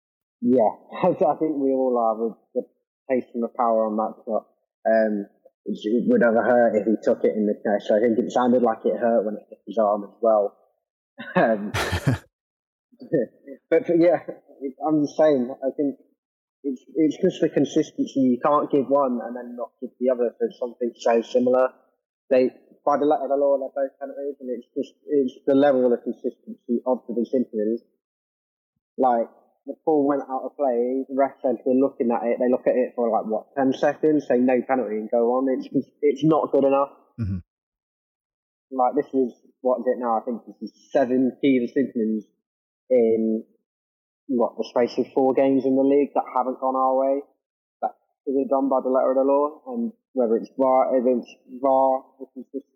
[0.41, 0.69] Yeah,
[1.03, 2.63] I think we all are with the
[3.09, 4.47] pace and the power on that shot.
[4.86, 5.25] Um,
[5.65, 7.91] it would have hurt if he took it in the chest.
[7.91, 10.57] I think it sounded like it hurt when it hit his arm as well.
[11.36, 11.72] Um,
[13.70, 14.20] but, yeah,
[14.88, 15.51] I'm the same.
[15.64, 15.97] I think
[16.64, 18.20] it's it's just the consistency.
[18.20, 21.70] You can't give one and then not give the other for something so similar.
[22.30, 22.51] They
[22.86, 25.91] by the letter of the law, they're both penalties, and it's just it's the level
[25.91, 27.82] of consistency of the decisions.
[28.97, 29.30] Like
[29.66, 32.38] the ball went out of play, the ref said we're looking at it.
[32.39, 35.49] They look at it for like what ten seconds, say no penalty, and go on.
[35.49, 36.89] It's just, it's not good enough.
[37.20, 37.38] Mm-hmm.
[38.72, 40.17] Like this is what is it now?
[40.17, 42.26] I think this is seven key decisions
[42.89, 43.43] in
[44.28, 47.22] what the space of four games in the league that haven't gone our way.
[47.82, 47.91] That
[48.26, 52.03] is done by the letter of the law, and whether it's VAR, it's VAR,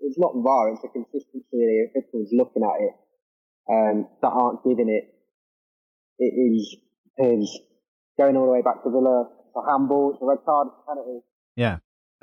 [0.01, 0.71] it's not VAR.
[0.71, 2.95] It's the consistency of the officials looking at it
[3.71, 5.15] um, that aren't giving it.
[6.19, 6.77] It is
[7.17, 7.59] is
[8.17, 9.29] going all the way back to Villa.
[9.47, 10.11] It's a handball.
[10.13, 10.67] It's a red card.
[10.67, 11.19] It's penalty.
[11.55, 11.79] Yeah.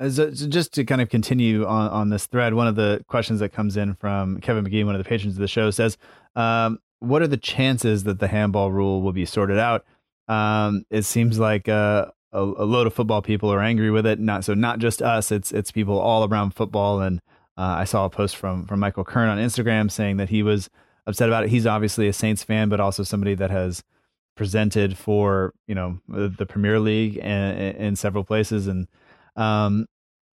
[0.09, 3.49] So, just to kind of continue on, on this thread, one of the questions that
[3.49, 5.97] comes in from Kevin McGee, one of the patrons of the show, says,
[6.35, 9.85] um, "What are the chances that the handball rule will be sorted out?"
[10.27, 14.19] Um, it seems like uh, a, a, load of football people are angry with it.
[14.19, 15.31] Not so, not just us.
[15.31, 17.01] It's it's people all around football.
[17.01, 17.19] And
[17.57, 20.69] uh, I saw a post from from Michael Kern on Instagram saying that he was
[21.05, 21.49] upset about it.
[21.49, 23.83] He's obviously a Saints fan, but also somebody that has
[24.35, 28.87] presented for you know the Premier League and in several places, and
[29.35, 29.85] um,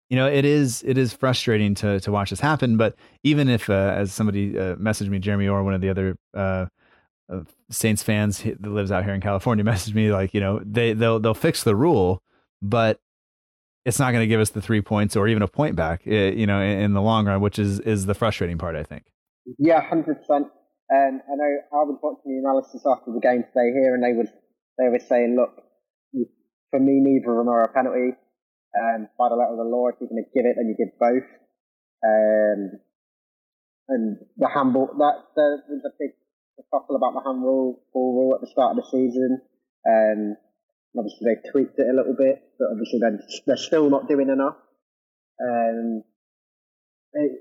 [0.09, 2.77] you know it is it is frustrating to to watch this happen.
[2.77, 6.17] But even if, uh, as somebody uh, messaged me, Jeremy or one of the other
[6.35, 6.65] uh,
[7.31, 10.93] uh Saints fans that lives out here in California messaged me like you know they
[10.93, 12.21] they'll they'll fix the rule,
[12.61, 12.99] but
[13.85, 16.31] it's not going to give us the three points or even a point back, eh,
[16.31, 19.05] you know, in, the long run, which is is the frustrating part, I think.
[19.59, 20.47] Yeah, hundred percent.
[20.93, 24.13] Um, I know I was watching the analysis after the game today here, and they
[24.13, 24.27] was
[24.77, 25.51] they were saying, look,
[26.71, 28.17] for me, neither of them are a penalty.
[28.75, 30.75] Um, by the letter of the law, if you're going to give it, then you
[30.75, 31.27] give both.
[32.03, 32.79] Um,
[33.87, 36.11] and the handball, that was a big
[36.59, 39.41] kerfuffle about the handball rule at the start of the season.
[39.87, 40.35] Um,
[40.97, 44.57] obviously they tweaked it a little bit, but obviously they're, they're still not doing enough.
[45.39, 46.03] Um,
[47.13, 47.31] it,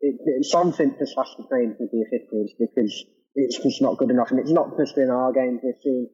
[0.00, 3.04] it, it's something to slash the trains with the officials because
[3.34, 4.30] it's just not good enough.
[4.30, 5.60] And it's not just in our games.
[5.62, 6.08] We're seeing,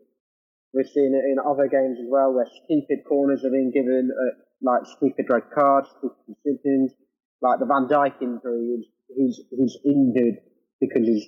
[0.72, 4.34] we're seeing it in other games as well where stupid corners are being given, uh,
[4.60, 6.92] like stupid red cards, stupid decisions.
[7.40, 10.42] Like the Van Dijk injury, he's, he's injured
[10.80, 11.26] because he's,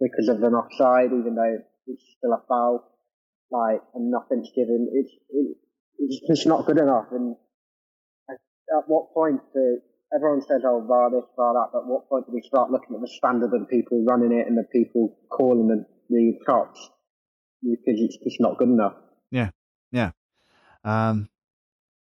[0.00, 2.84] because of an offside, even though it's still a foul.
[3.50, 4.90] Like, and nothing's given.
[4.92, 5.56] It's, it,
[5.98, 7.06] it's just not good enough.
[7.12, 7.36] And
[8.28, 9.80] at what point do
[10.14, 12.94] everyone says, oh, VAR this, VAR that, but at what point do we start looking
[12.94, 16.90] at the standard of the people running it and the people calling the, the tops?
[17.62, 18.94] Because it's just not good enough.
[19.30, 19.50] Yeah,
[19.92, 20.12] yeah.
[20.84, 21.28] Um,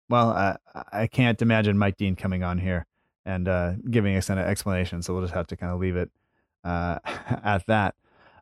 [0.10, 0.58] well, I,
[0.92, 2.86] I can't imagine Mike Dean coming on here
[3.26, 6.10] and uh, giving us an explanation, so we'll just have to kind of leave it
[6.64, 7.00] uh,
[7.44, 7.96] at that.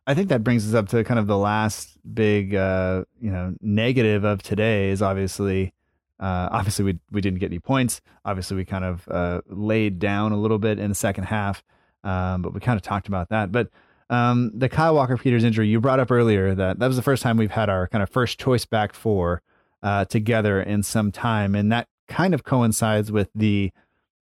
[0.06, 3.54] I think that brings us up to kind of the last big, uh, you know,
[3.60, 5.72] negative of today is obviously
[6.18, 8.00] uh, obviously, we we didn't get any points.
[8.24, 11.62] Obviously, we kind of uh, laid down a little bit in the second half,
[12.04, 13.52] um, but we kind of talked about that.
[13.52, 13.68] But
[14.08, 17.22] um, the Kyle Walker Peters injury, you brought up earlier that that was the first
[17.22, 19.42] time we've had our kind of first choice back four
[19.82, 23.72] uh, together in some time, and that kind of coincides with the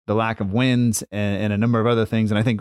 [0.07, 2.31] the lack of wins and, and a number of other things.
[2.31, 2.61] And I think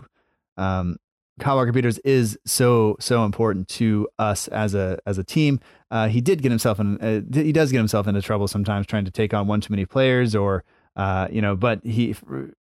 [0.57, 0.97] um,
[1.39, 5.59] Kyle Walker Peters is so so important to us as a as a team.
[5.89, 9.05] Uh, he did get himself in uh, he does get himself into trouble sometimes trying
[9.05, 10.63] to take on one too many players or
[10.95, 12.15] uh, you know, but he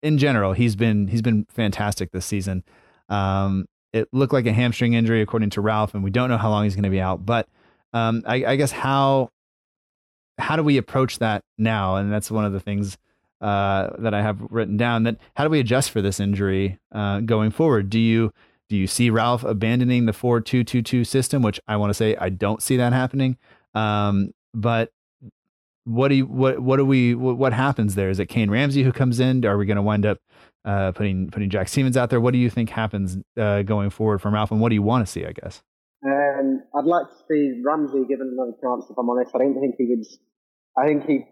[0.02, 2.62] in general he's been he's been fantastic this season.
[3.08, 6.50] Um, it looked like a hamstring injury according to Ralph, and we don't know how
[6.50, 7.24] long he's going to be out.
[7.24, 7.48] But
[7.92, 9.30] um, I, I guess how
[10.38, 11.96] how do we approach that now?
[11.96, 12.96] And that's one of the things
[13.40, 15.04] uh, that I have written down.
[15.04, 17.90] That how do we adjust for this injury uh, going forward?
[17.90, 18.32] Do you
[18.68, 21.94] do you see Ralph abandoning the 4 2 2 2 system, which I want to
[21.94, 23.36] say I don't see that happening?
[23.74, 24.92] Um, but
[25.84, 28.10] what do you, what what do we what, what, happens there?
[28.10, 29.44] Is it Kayne Ramsay who comes in?
[29.46, 30.18] Are we going to wind up
[30.64, 32.20] uh, putting putting Jack Stephens out there?
[32.20, 35.06] What do you think happens uh, going forward from Ralph, and what do you want
[35.06, 35.24] to see?
[35.24, 35.62] I guess.
[36.04, 38.86] Um, I'd like to see Ramsay given another chance.
[38.88, 40.06] If I'm honest, I don't think he would.
[40.76, 41.24] I think he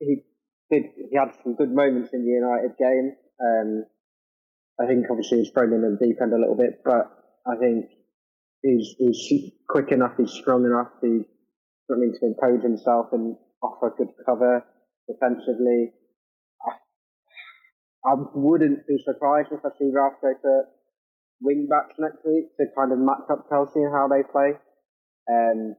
[0.00, 0.22] he
[0.70, 0.84] did.
[1.10, 3.12] He had some good moments in the United game.
[3.40, 3.84] Um,
[4.80, 7.10] I think obviously he's thrown in the deep end a little bit, but
[7.46, 7.86] I think
[8.62, 11.26] he's, he's quick enough, he's strong enough, he's
[11.90, 14.64] something to impose himself and offer good cover
[15.08, 15.92] defensively.
[18.04, 20.62] I, wouldn't be surprised if I see Ralph to
[21.40, 24.58] wing backs next week to kind of match up Chelsea and how they play.
[25.30, 25.76] Um,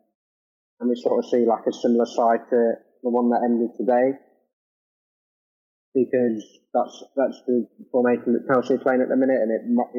[0.80, 4.17] and we sort of see like a similar side to the one that ended today
[5.93, 6.43] because
[6.74, 9.91] that's that's the formation that Chelsea are playing at the minute, and it might,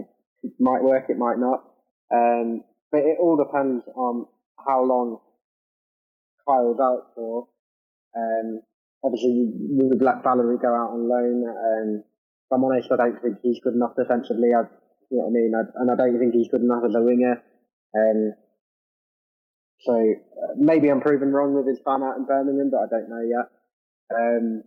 [0.43, 1.65] it, might work, it might not.
[2.13, 4.27] Um, but it all depends on
[4.67, 5.19] how long
[6.47, 7.49] Kyle's out for.
[8.17, 8.61] Um,
[9.05, 11.45] obviously, we would let Valery go out on loan.
[11.49, 12.05] Um,
[12.51, 14.51] if I'm honest, I don't think he's good enough defensively.
[14.51, 14.67] I,
[15.11, 15.53] you know what I mean?
[15.55, 17.39] I, and I don't think he's good enough as a winger.
[17.95, 18.35] Um,
[19.87, 23.09] so uh, maybe I'm proven wrong with his ban out in Birmingham, but I don't
[23.09, 23.47] know yet.
[24.11, 24.63] Um,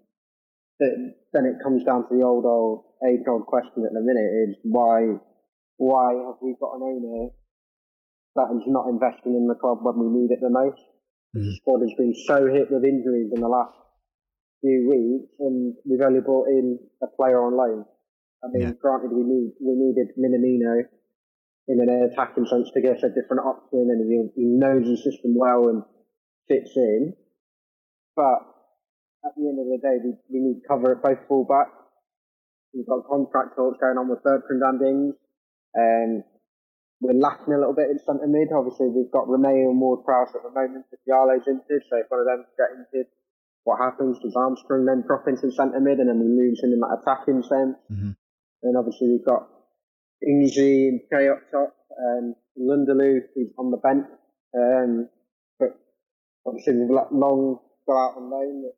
[0.80, 4.56] then it comes down to the old old age old question at the minute is
[4.64, 5.20] why
[5.78, 7.30] why have we got an owner
[8.36, 10.82] that is not investing in the club when we need it the most?
[11.36, 11.46] Mm-hmm.
[11.46, 13.76] The squad has been so hit with injuries in the last
[14.64, 17.84] few weeks, and we've only brought in a player on loan.
[18.44, 18.80] I mean, yeah.
[18.80, 20.88] granted, we need we needed Minamino
[21.68, 24.96] in an attacking sense to give us a different option, and he, he knows the
[24.98, 25.84] system well and
[26.48, 27.14] fits in.
[28.16, 28.40] But
[29.28, 31.84] at the end of the day, we, we need cover at both fullbacks.
[32.74, 35.16] We've got contract talks going on with Bertrand and Ings.
[35.78, 36.24] Um,
[37.00, 38.52] we're lacking a little bit in centre mid.
[38.56, 40.88] Obviously, we've got Romeu and Ward Prowse at the moment.
[40.92, 43.12] If Diallo's injured, so if one of them get injured,
[43.64, 44.20] what happens?
[44.20, 47.44] Does Armstrong then drop into centre mid and then we lose him in that attacking
[47.44, 47.78] sense?
[47.92, 48.12] Mm-hmm.
[48.64, 49.48] And obviously, we've got
[50.24, 54.08] Ingsy and Che up top, um, N'Lundulu, who's on the bench.
[54.56, 55.10] Um,
[56.46, 58.72] obviously we've let Long go out on loan.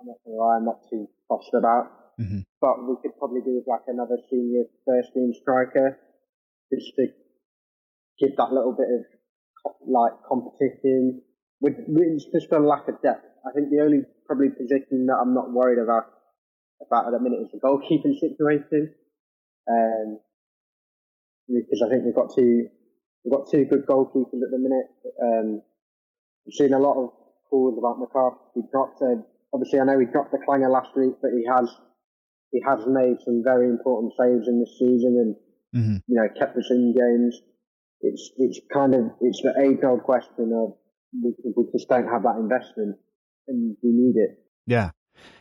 [0.00, 2.14] I'm not gonna lie, I'm not too fussed about.
[2.18, 2.44] Mhm.
[2.60, 5.98] But we could probably do with like another senior first team striker,
[6.72, 7.06] just to
[8.18, 11.22] give that little bit of like competition.
[11.60, 13.24] With, it's just a lack of depth.
[13.46, 16.06] I think the only probably position that I'm not worried about
[16.84, 18.94] about at the minute is the goalkeeping situation.
[19.70, 20.18] Um,
[21.48, 22.68] because I think we've got two
[23.24, 24.88] we've got two good goalkeepers at the minute.
[25.22, 25.62] Um,
[26.46, 27.10] I've seen a lot of
[27.48, 28.38] calls about McCarthy.
[28.54, 29.22] He dropped a,
[29.52, 31.68] obviously I know he dropped the clanger last week, but he has
[32.50, 35.36] he has made some very important saves in this season and
[35.74, 36.02] Mhm.
[36.06, 37.40] you know kept us in games.
[38.02, 40.76] It's it's kind of it's the age old question of
[41.22, 42.98] we, we just don't have that investment
[43.48, 44.38] and we need it.
[44.66, 44.90] Yeah,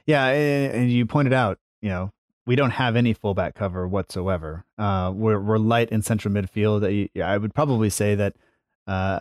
[0.06, 2.12] yeah, and, you pointed out, you know,
[2.46, 4.66] we don't have any fullback cover whatsoever.
[4.78, 7.10] Uh, we're we're light in central midfield.
[7.22, 8.36] I would probably say that
[8.88, 9.20] uh,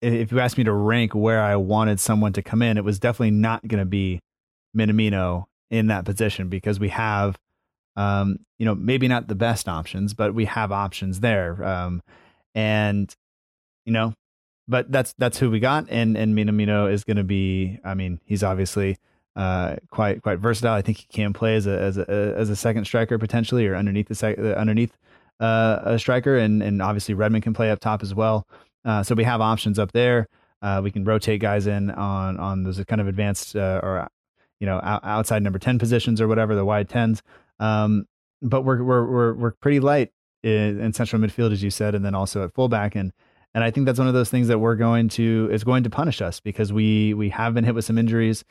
[0.00, 2.98] if you asked me to rank where I wanted someone to come in, it was
[2.98, 4.20] definitely not going to be
[4.76, 7.36] Minamino in that position because we have,
[7.96, 11.62] um, you know, maybe not the best options, but we have options there.
[11.64, 12.02] Um,
[12.54, 13.14] and
[13.84, 14.14] you know,
[14.66, 17.78] but that's that's who we got, and and Minamino is going to be.
[17.84, 18.96] I mean, he's obviously
[19.36, 20.74] uh, quite quite versatile.
[20.74, 23.76] I think he can play as a as a as a second striker potentially, or
[23.76, 24.96] underneath the sec, uh, underneath
[25.40, 28.46] uh, a striker, and and obviously Redmond can play up top as well.
[28.84, 30.28] Uh, so we have options up there.
[30.62, 34.08] Uh, we can rotate guys in on on those kind of advanced uh, or
[34.60, 37.22] you know out, outside number ten positions or whatever the wide tens.
[37.60, 38.06] Um,
[38.40, 40.10] but we're we're we're we're pretty light
[40.42, 43.12] in, in central midfield as you said, and then also at fullback and.
[43.54, 45.90] And I think that's one of those things that we're going to is going to
[45.90, 48.44] punish us because we we have been hit with some injuries,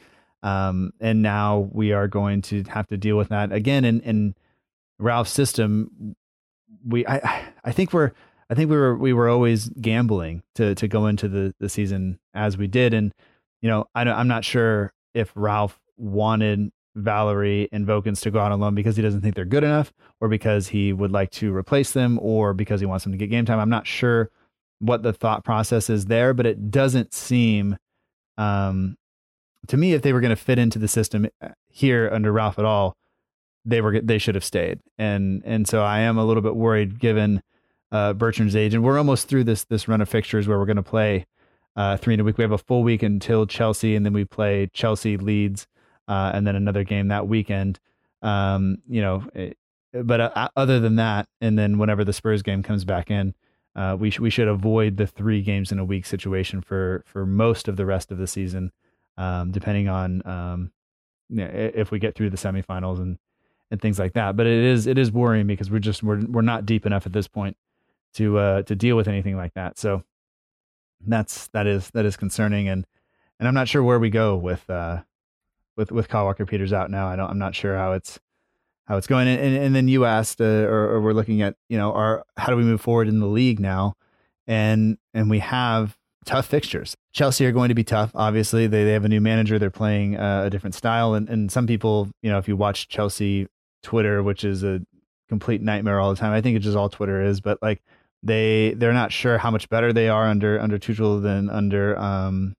[0.43, 3.83] um, and now we are going to have to deal with that again.
[3.83, 4.35] In in
[4.99, 6.15] Ralph's system,
[6.87, 8.11] we I I think we're
[8.49, 12.19] I think we were we were always gambling to to go into the the season
[12.33, 13.13] as we did, and
[13.61, 18.53] you know I I'm not sure if Ralph wanted Valery and Vokins to go out
[18.53, 19.91] on loan because he doesn't think they're good enough,
[20.21, 23.29] or because he would like to replace them, or because he wants them to get
[23.29, 23.59] game time.
[23.59, 24.31] I'm not sure
[24.83, 27.77] what the thought process is there, but it doesn't seem
[28.37, 28.97] um,
[29.67, 32.59] to me if they were going to fit into the system uh, here under Ralph
[32.59, 32.95] at all,
[33.65, 34.79] they were they should have stayed.
[34.97, 37.41] And and so I am a little bit worried given
[37.91, 40.75] uh, Bertrand's age, and we're almost through this this run of fixtures where we're going
[40.77, 41.25] to play
[41.75, 42.37] uh, three in a week.
[42.37, 45.67] We have a full week until Chelsea, and then we play Chelsea Leeds,
[46.07, 47.79] uh, and then another game that weekend.
[48.21, 49.57] Um, you know, it,
[49.93, 53.33] but uh, other than that, and then whenever the Spurs game comes back in,
[53.75, 57.25] uh, we sh- we should avoid the three games in a week situation for for
[57.25, 58.71] most of the rest of the season,
[59.17, 60.71] um, depending on um,
[61.29, 63.17] you know, if we get through the semifinals and
[63.71, 64.35] and things like that.
[64.35, 67.13] But it is it is worrying because we're just we're we're not deep enough at
[67.13, 67.57] this point
[68.15, 69.79] to uh, to deal with anything like that.
[69.79, 70.03] So
[71.05, 72.85] that's that is that is concerning, and
[73.39, 75.01] and I'm not sure where we go with uh,
[75.75, 77.07] with with Kyle Walker Peters out now.
[77.07, 78.19] I don't I'm not sure how it's
[78.85, 79.27] how it's going.
[79.27, 82.23] And, and, and then you asked, uh, or, or we're looking at, you know, our
[82.37, 83.95] how do we move forward in the league now?
[84.47, 86.95] And and we have tough fixtures.
[87.13, 88.11] Chelsea are going to be tough.
[88.13, 89.57] Obviously, they they have a new manager.
[89.57, 92.89] They're playing uh, a different style, and and some people, you know, if you watch
[92.89, 93.47] Chelsea
[93.83, 94.81] Twitter, which is a
[95.29, 96.33] complete nightmare all the time.
[96.33, 97.81] I think it's just all Twitter is, but like
[98.21, 102.55] they they're not sure how much better they are under under Tuchel than under um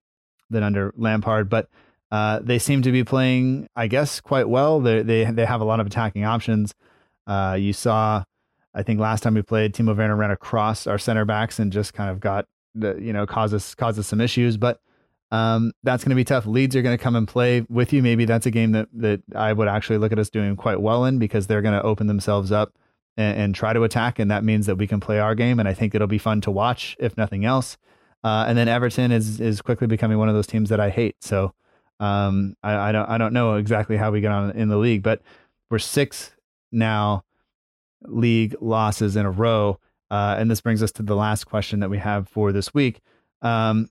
[0.51, 1.69] than under Lampard, but
[2.15, 4.79] uh, they seem to be playing, I guess, quite well.
[4.79, 6.73] They they they have a lot of attacking options.
[7.27, 8.23] Uh, you saw,
[8.73, 11.93] I think last time we played, Timo Werner ran across our center backs and just
[11.93, 14.57] kind of got the you know causes causes some issues.
[14.57, 14.79] But
[15.33, 16.47] um, that's going to be tough.
[16.47, 18.01] Leeds are going to come and play with you.
[18.01, 21.05] Maybe that's a game that that I would actually look at us doing quite well
[21.07, 22.75] in because they're going to open themselves up
[23.17, 25.59] and, and try to attack, and that means that we can play our game.
[25.59, 27.77] And I think it'll be fun to watch, if nothing else.
[28.23, 31.17] Uh, and then Everton is is quickly becoming one of those teams that I hate.
[31.21, 31.55] So
[32.01, 35.03] um, I, I don't I don't know exactly how we get on in the league,
[35.03, 35.23] but
[35.71, 36.33] we're six
[36.73, 37.25] now
[38.03, 39.79] league losses in a row.
[40.11, 43.01] Uh, and this brings us to the last question that we have for this week.
[43.43, 43.89] Um,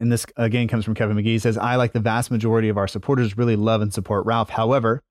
[0.00, 1.24] and this again comes from Kevin McGee.
[1.24, 4.50] He says, I, like the vast majority of our supporters, really love and support Ralph.
[4.50, 5.02] However,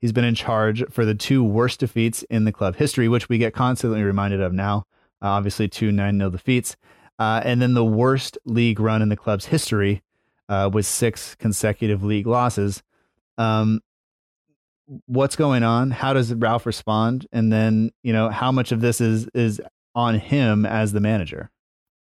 [0.00, 3.38] he's been in charge for the two worst defeats in the club history, which we
[3.38, 4.84] get constantly reminded of now.
[5.20, 6.76] Uh, obviously, two 9 0 defeats.
[7.18, 10.02] Uh, and then the worst league run in the club's history
[10.48, 12.82] uh, with six consecutive league losses.
[13.36, 13.80] Um,
[15.06, 15.90] what's going on?
[15.90, 17.26] How does Ralph respond?
[17.32, 19.60] And then, you know, how much of this is is
[19.94, 21.50] on him as the manager?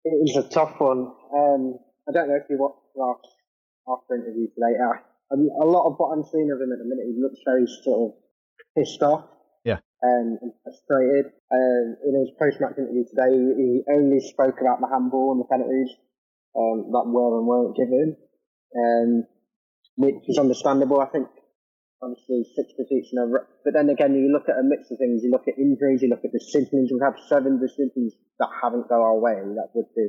[0.05, 1.13] It was a tough one.
[1.35, 3.29] Um, I don't know if you watched Ralph's
[3.89, 4.77] after interview today.
[4.81, 4.99] Uh,
[5.31, 7.67] a, a lot of what I'm seeing of him at the minute, he looks very
[7.85, 8.19] sort of
[8.77, 9.25] pissed off.
[9.65, 9.79] Yeah.
[10.03, 11.33] Um, and frustrated.
[11.53, 15.91] Um, in his post-match interview today, he only spoke about the handball and the penalties.
[16.59, 18.17] Um, that were and weren't given,
[18.75, 19.25] um,
[19.97, 21.01] which is understandable.
[21.01, 21.29] I think
[22.03, 23.47] obviously six defeats in a row.
[23.65, 25.23] But then again, you look at a mix of things.
[25.23, 26.03] You look at injuries.
[26.03, 26.91] You look at decisions.
[26.91, 29.39] We've had seven decisions that haven't gone our way.
[29.39, 30.09] That would be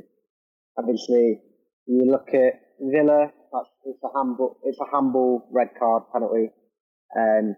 [0.76, 1.42] obviously.
[1.86, 3.32] You look at Villa.
[3.52, 4.58] That's it's a handball.
[4.64, 6.50] It's a handball red card penalty.
[7.16, 7.56] Um,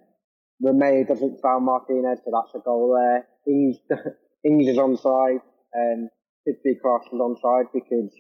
[0.63, 3.27] Remey doesn't foul Martinez, so that's a goal there.
[3.47, 3.77] Ings,
[4.45, 5.41] Ings is onside.
[5.75, 6.09] Um,
[6.47, 8.11] be classed as onside because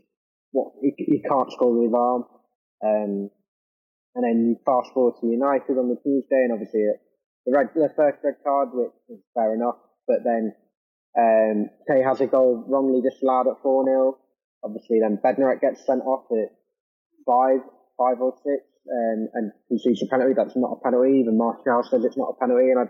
[0.53, 2.25] what he, he can't score with his arm.
[2.85, 3.31] Um,
[4.15, 6.85] and then you fast forward to United on the Tuesday, and obviously
[7.45, 9.81] the red, the first red card, which is fair enough.
[10.07, 10.53] But then
[11.17, 14.19] um, Tay has a goal wrongly disallowed at four 0
[14.65, 16.55] Obviously, then Bednarek gets sent off at
[17.27, 17.59] five,
[17.99, 20.35] five or six, um, and concedes a penalty.
[20.37, 21.19] That's not a penalty.
[21.19, 22.87] Even Martial says it's not a penalty, and I,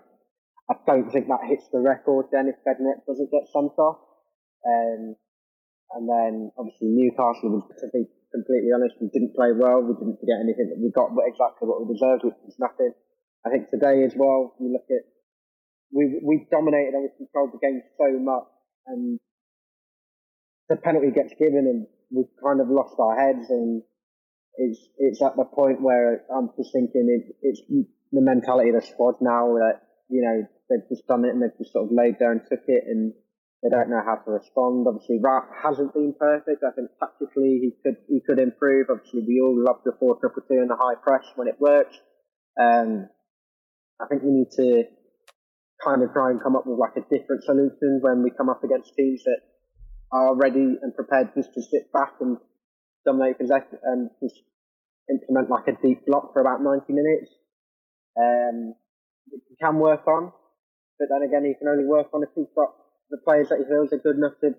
[0.69, 2.27] I don't think that hits the record.
[2.31, 4.05] Then if Bednarek doesn't get sent off,
[4.69, 5.17] um,
[5.95, 9.85] and then obviously Newcastle was to be completely honest, we didn't play well.
[9.85, 10.73] We didn't get anything.
[10.81, 12.93] We got exactly what we deserved, which was nothing.
[13.45, 15.05] I think today as well, you look at
[15.93, 18.49] we we dominated and we controlled the game so much,
[18.87, 19.21] and
[20.69, 23.83] the penalty gets given, and we've kind of lost our heads, and
[24.57, 28.87] it's it's at the point where I'm just thinking it, it's the mentality of the
[28.87, 32.17] squad now that you know they've just done it and they've just sort of laid
[32.19, 33.13] there and took it and
[33.63, 34.87] they don't know how to respond.
[34.89, 36.67] Obviously, Ralph hasn't been perfect.
[36.67, 38.91] I think tactically he could he could improve.
[38.91, 41.95] Obviously, we all love the four triple two and the high press when it works.
[42.59, 43.09] Um,
[44.03, 44.83] I think we need to
[45.85, 48.65] kind of try and come up with like a different solution when we come up
[48.65, 49.41] against teams that
[50.11, 52.39] are ready and prepared just to sit back and
[53.07, 54.43] dominate possession and just
[55.09, 57.31] implement like a deep block for about 90 minutes.
[58.19, 58.75] Um,
[59.61, 60.33] can work on,
[60.99, 62.51] but then again, he can only work on if he's
[63.13, 64.57] the players that he feels are good enough to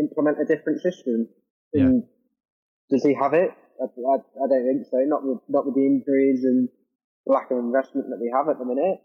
[0.00, 1.28] implement a different system.
[1.72, 1.90] Yeah.
[2.90, 3.50] Does he have it?
[3.80, 4.96] I, I, I, don't think so.
[5.06, 6.68] Not with not with the injuries and
[7.26, 8.98] lack of investment that we have at the minute.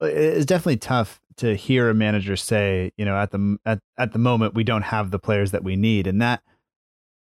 [0.00, 4.18] It's definitely tough to hear a manager say, you know, at the at, at the
[4.18, 6.42] moment we don't have the players that we need, and that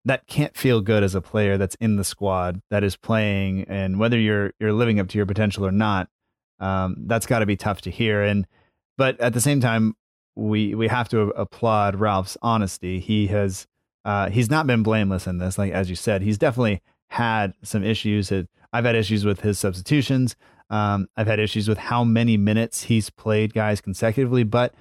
[0.04, 3.98] that can't feel good as a player that's in the squad that is playing, and
[3.98, 6.08] whether you're you're living up to your potential or not,
[6.60, 8.22] um, that's got to be tough to hear.
[8.22, 8.46] And
[8.96, 9.94] but at the same time,
[10.38, 13.00] we we have to applaud Ralph's honesty.
[13.00, 13.66] He has
[14.04, 15.58] uh, he's not been blameless in this.
[15.58, 18.32] Like as you said, he's definitely had some issues.
[18.72, 20.36] I've had issues with his substitutions.
[20.70, 24.74] Um, I've had issues with how many minutes he's played guys consecutively, but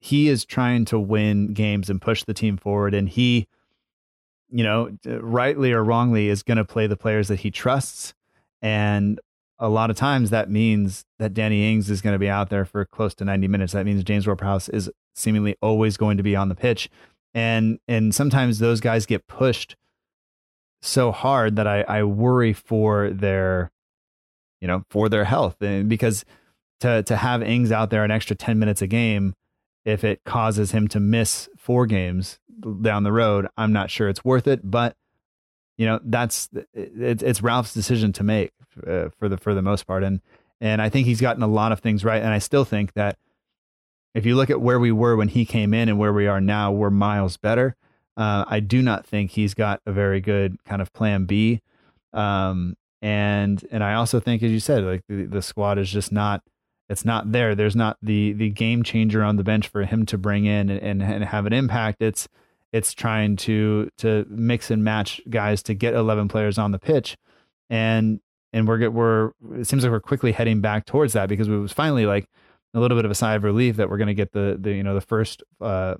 [0.00, 2.94] he is trying to win games and push the team forward.
[2.94, 3.46] And he,
[4.48, 8.14] you know, rightly or wrongly, is going to play the players that he trusts.
[8.62, 9.20] And
[9.58, 12.64] a lot of times that means that Danny Ings is going to be out there
[12.64, 13.72] for close to 90 minutes.
[13.72, 16.90] That means James Ward-Prowse is seemingly always going to be on the pitch.
[17.34, 19.76] And and sometimes those guys get pushed
[20.82, 23.70] so hard that I, I worry for their
[24.60, 25.60] you know, for their health.
[25.60, 26.24] And because
[26.80, 29.34] to to have Ings out there an extra 10 minutes a game,
[29.84, 32.38] if it causes him to miss four games
[32.82, 34.68] down the road, I'm not sure it's worth it.
[34.68, 34.96] But
[35.76, 38.52] you know, that's it, it's Ralph's decision to make
[38.86, 40.20] uh, for the for the most part, and
[40.60, 42.22] and I think he's gotten a lot of things right.
[42.22, 43.18] And I still think that
[44.14, 46.40] if you look at where we were when he came in and where we are
[46.40, 47.76] now, we're miles better.
[48.16, 51.60] Uh, I do not think he's got a very good kind of plan B.
[52.14, 56.10] Um, and and I also think, as you said, like the, the squad is just
[56.10, 56.42] not
[56.88, 57.54] it's not there.
[57.54, 60.80] There's not the the game changer on the bench for him to bring in and,
[60.80, 62.00] and, and have an impact.
[62.00, 62.28] It's
[62.72, 67.16] it's trying to to mix and match guys to get 11 players on the pitch,
[67.70, 68.20] and
[68.52, 71.72] and we're we're it seems like we're quickly heading back towards that because it was
[71.72, 72.28] finally like
[72.74, 74.72] a little bit of a sigh of relief that we're going to get the the
[74.72, 75.94] you know the first uh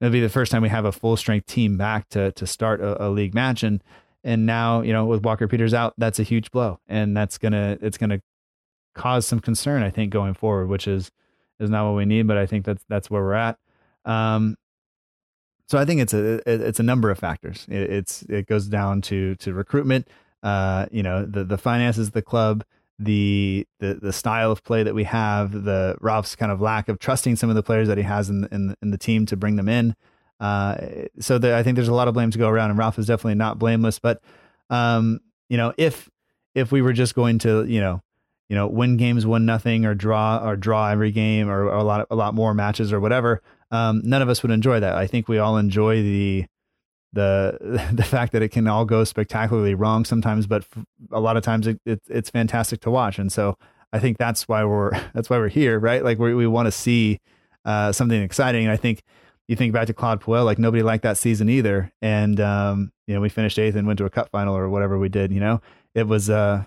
[0.00, 2.80] it'll be the first time we have a full strength team back to to start
[2.80, 3.62] a, a league match.
[3.62, 3.82] And
[4.24, 6.80] and now you know with Walker Peters out that's a huge blow.
[6.88, 8.20] And that's gonna it's gonna
[8.94, 11.10] cause some concern I think going forward which is
[11.60, 13.58] is not what we need but I think that's that's where we're at.
[14.04, 14.56] Um
[15.70, 19.00] so I think it's a it's a number of factors it, it's it goes down
[19.02, 20.08] to to recruitment
[20.42, 22.64] uh you know the the finances of the club
[23.00, 26.98] the the the style of play that we have, the Ralph's kind of lack of
[26.98, 29.56] trusting some of the players that he has in in, in the team to bring
[29.56, 29.96] them in.
[30.38, 30.76] Uh,
[31.18, 33.06] so the, I think there's a lot of blame to go around, and Ralph is
[33.06, 33.98] definitely not blameless.
[33.98, 34.22] But
[34.68, 36.10] um, you know, if
[36.54, 38.02] if we were just going to you know
[38.50, 41.84] you know win games one nothing or draw or draw every game or, or, a
[41.84, 43.40] lot a lot more matches or whatever,
[43.70, 44.94] um, none of us would enjoy that.
[44.94, 46.46] I think we all enjoy the
[47.12, 50.66] the the fact that it can all go spectacularly wrong sometimes, but
[51.12, 53.18] a lot of times it, it, it's fantastic to watch.
[53.18, 53.56] And so
[53.92, 56.04] I think that's why we're that's why we're here, right?
[56.04, 57.20] Like we we want to see
[57.64, 58.64] uh, something exciting.
[58.64, 59.02] And I think
[59.50, 61.92] you think back to Claude Puel, like nobody liked that season either.
[62.00, 64.96] And, um, you know, we finished eighth and went to a cup final or whatever
[64.96, 65.60] we did, you know,
[65.92, 66.64] it was, uh,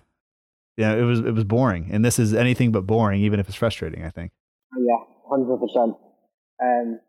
[0.75, 1.87] yeah, it was, it was boring.
[1.91, 4.33] And this is anything but boring, even if it's frustrating, I think.
[4.77, 4.97] Yeah,
[5.31, 5.97] 100%.
[6.61, 6.99] Um,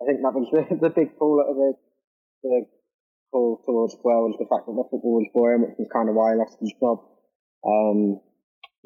[0.00, 1.72] I think that was the, the big pull of the,
[2.42, 2.66] the
[3.32, 6.14] pull towards Puel was the fact that the football was boring, which is kind of
[6.14, 7.02] why I lost his job.
[7.66, 8.20] Um,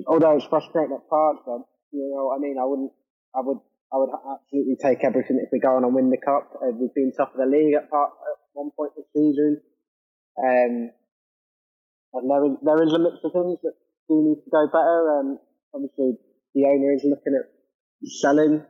[0.06, 2.92] although it's frustrating at parts, but you know, what I mean, I wouldn't,
[3.34, 3.60] I would
[3.92, 6.54] I would absolutely take everything if we go on and win the cup.
[6.54, 9.60] Uh, we've been top of the league at, part, at one point this season.
[10.38, 10.94] Um,
[12.14, 13.74] and there is, there is a mix of things that
[14.06, 15.18] do need to go better.
[15.18, 15.38] Um,
[15.74, 16.18] obviously,
[16.54, 17.50] the owner is looking at
[18.22, 18.62] selling.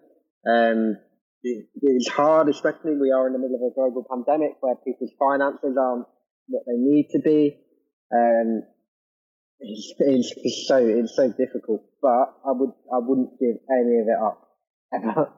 [0.48, 0.96] Um,
[1.42, 5.76] it's hard, especially we are in the middle of a global pandemic where people's finances
[5.78, 6.06] aren't
[6.48, 7.56] what they need to be.
[8.12, 8.62] Um,
[9.60, 14.08] it's, it's, it's so it's so difficult, but I would I wouldn't give any of
[14.08, 14.48] it up
[14.94, 15.32] ever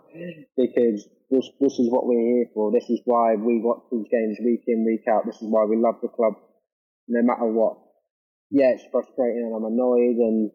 [0.56, 2.72] because this this is what we're here for.
[2.72, 5.26] This is why we watch these games week in week out.
[5.26, 6.34] This is why we love the club,
[7.08, 7.78] no matter what.
[8.50, 10.50] Yeah, it's frustrating and I'm annoyed and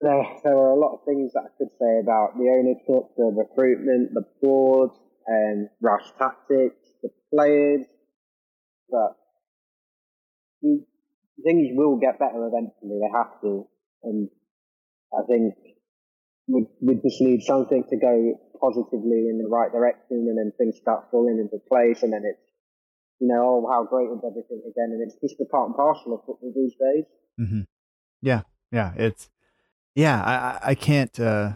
[0.00, 3.32] there, there are a lot of things that I could say about the ownership, the
[3.36, 4.90] recruitment, the board,
[5.26, 7.86] and rash tactics, the players,
[8.90, 9.16] but
[10.62, 13.00] things will get better eventually.
[13.00, 13.68] They have to,
[14.02, 14.28] and
[15.12, 15.54] I think
[16.48, 20.76] we, we just need something to go positively in the right direction and then things
[20.80, 22.40] start falling into place and then it's,
[23.20, 24.96] you know, oh, how great is everything again.
[24.96, 27.04] And it's just the part and parcel of football these days.
[27.38, 27.60] Mm-hmm.
[28.22, 28.42] Yeah.
[28.72, 28.92] Yeah.
[28.96, 29.28] It's,
[29.94, 30.22] yeah,
[30.62, 31.52] I, I can't, uh,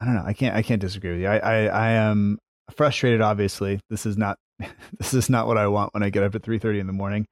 [0.00, 0.24] I don't know.
[0.24, 1.28] I can't, I can't disagree with you.
[1.28, 2.38] I, I, I am
[2.70, 3.20] frustrated.
[3.20, 4.38] Obviously this is not,
[4.98, 7.26] this is not what I want when I get up at 3.30 in the morning.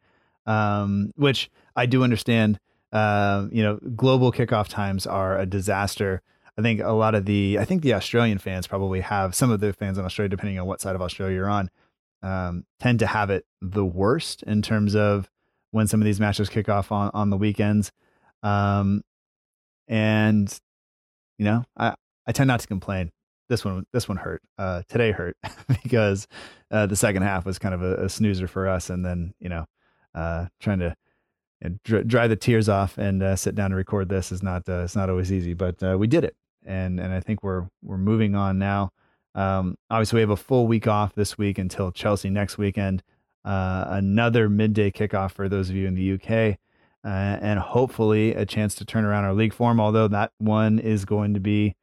[0.47, 2.61] Um, which I do understand,
[2.93, 6.23] uh, you know, global kickoff times are a disaster
[6.59, 9.61] I think a lot of the, I think the Australian fans probably have some of
[9.61, 11.71] the fans in Australia, depending on what side of Australia you're on,
[12.23, 15.29] um, tend to have it the worst in terms of
[15.73, 17.93] when some of these matches kick off on, on the weekends.
[18.43, 19.03] Um,
[19.89, 20.59] and
[21.39, 21.95] you know, I,
[22.27, 23.11] I tend not to complain.
[23.49, 24.43] This one, this one hurt.
[24.59, 25.37] Uh, today hurt
[25.83, 26.27] because,
[26.71, 28.91] uh, the second half was kind of a, a snoozer for us.
[28.91, 29.67] And then, you know,
[30.15, 30.97] uh, trying to,
[31.85, 34.95] dry the tears off and uh, sit down and record this is not uh, it's
[34.95, 38.35] not always easy, but uh, we did it and and I think we're we're moving
[38.35, 38.93] on now.
[39.35, 43.03] Um, obviously, we have a full week off this week until Chelsea next weekend.
[43.45, 46.59] Uh, another midday kickoff for those of you in the UK,
[47.07, 49.79] uh, and hopefully a chance to turn around our league form.
[49.79, 51.77] Although that one is going to be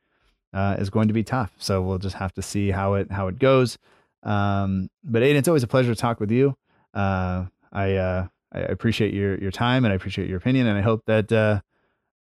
[0.53, 3.29] uh, is going to be tough, so we'll just have to see how it how
[3.29, 3.77] it goes.
[4.23, 6.57] Um, but Aiden, it's always a pleasure to talk with you.
[6.93, 10.81] Uh, I uh, I appreciate your your time and I appreciate your opinion, and I
[10.81, 11.61] hope that uh,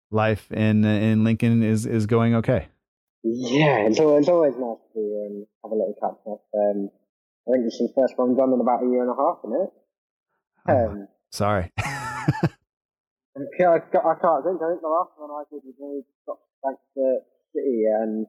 [0.09, 2.67] life in in Lincoln is is going okay.
[3.25, 6.43] Yeah, it's always, it's always nice to um, have a little catch up.
[6.53, 6.89] Um,
[7.47, 9.39] I think this is the first one done in about a year and a half,
[9.45, 9.69] isn't it?
[10.67, 11.71] Oh, um, sorry.
[13.59, 14.61] yeah, I, I, can't think.
[14.61, 17.17] I think the last one I did was when we got back to
[17.53, 18.25] City and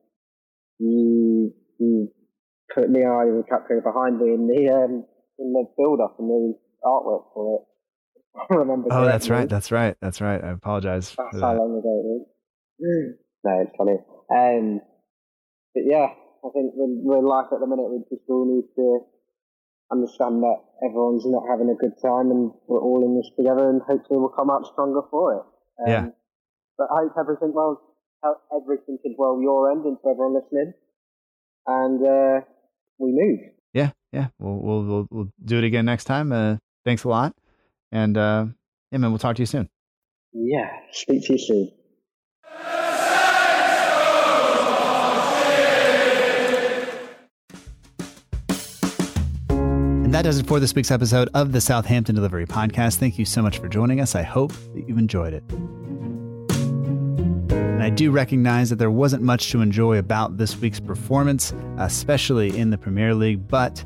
[0.78, 2.08] you, you
[2.74, 5.04] put me and I were capturing behind me in the um,
[5.38, 7.66] in the build up and the artwork for it.
[8.50, 8.88] remember.
[8.90, 9.48] Oh, that's right.
[9.48, 9.96] That's right.
[10.00, 10.42] That's right.
[10.42, 11.14] I apologize.
[11.16, 11.60] That's how that.
[11.60, 13.14] long ago it was.
[13.44, 13.98] No, it's funny.
[14.34, 14.80] Um,
[15.74, 19.06] but yeah, I think with, with life at the minute, we just all need to
[19.92, 23.80] understand that everyone's not having a good time and we're all in this together and
[23.82, 25.42] hopefully we'll come out stronger for it.
[25.82, 26.06] Um, yeah.
[26.76, 27.80] But I hope everything well,
[28.54, 30.72] everything is well your end and to everyone listening.
[31.66, 32.40] And uh,
[32.98, 33.40] we move.
[33.72, 34.28] Yeah, yeah.
[34.38, 36.32] We'll, we'll, we'll, we'll do it again next time.
[36.32, 37.34] Uh, thanks a lot.
[37.90, 38.46] And uh,
[38.90, 39.68] yeah, man, we'll talk to you soon.
[40.32, 41.70] Yeah, speak to you soon.
[50.14, 52.98] That does it for this week's episode of the Southampton Delivery Podcast.
[52.98, 54.14] Thank you so much for joining us.
[54.14, 55.42] I hope that you've enjoyed it.
[57.50, 62.56] And I do recognize that there wasn't much to enjoy about this week's performance, especially
[62.56, 63.82] in the Premier League, but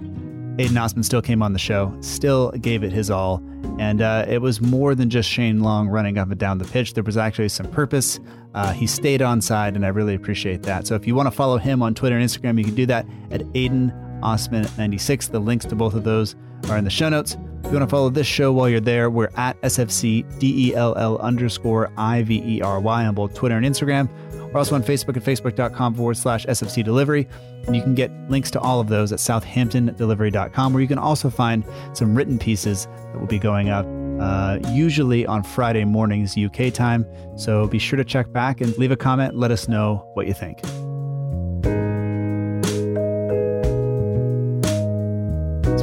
[0.58, 3.42] Aiden Osman still came on the show, still gave it his all,
[3.78, 6.92] and uh, it was more than just Shane Long running up and down the pitch.
[6.92, 8.20] There was actually some purpose.
[8.52, 10.86] Uh, he stayed on side, and I really appreciate that.
[10.86, 13.06] So if you want to follow him on Twitter and Instagram, you can do that
[13.30, 15.30] at Aiden Osman96.
[15.30, 16.36] The links to both of those
[16.68, 17.36] are in the show notes.
[17.64, 21.90] If you want to follow this show while you're there, we're at SFC DELL underscore
[21.96, 24.08] I-V-E-R-Y on both Twitter and Instagram.
[24.52, 27.28] We're also on Facebook at facebook.com forward slash SFC delivery.
[27.66, 31.28] And you can get links to all of those at southamptondelivery.com, where you can also
[31.28, 33.86] find some written pieces that will be going up
[34.20, 37.06] uh, usually on Friday mornings UK time.
[37.36, 39.36] So be sure to check back and leave a comment.
[39.36, 40.60] Let us know what you think.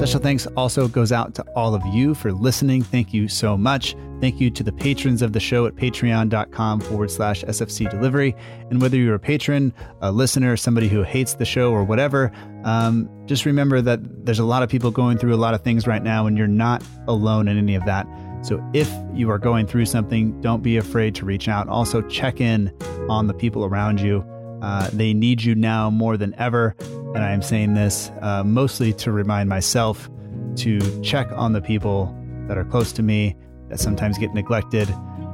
[0.06, 2.84] Special thanks also goes out to all of you for listening.
[2.84, 3.96] Thank you so much.
[4.22, 8.36] Thank you to the patrons of the show at patreon.com forward slash SFC delivery.
[8.70, 12.32] And whether you're a patron, a listener, somebody who hates the show, or whatever,
[12.66, 15.88] um, just remember that there's a lot of people going through a lot of things
[15.88, 18.06] right now, and you're not alone in any of that.
[18.44, 21.68] So if you are going through something, don't be afraid to reach out.
[21.68, 22.72] Also, check in
[23.10, 24.24] on the people around you.
[24.66, 26.76] Uh, they need you now more than ever.
[26.80, 30.10] And I am saying this uh, mostly to remind myself
[30.56, 32.14] to check on the people
[32.48, 33.36] that are close to me
[33.70, 34.90] that sometimes get neglected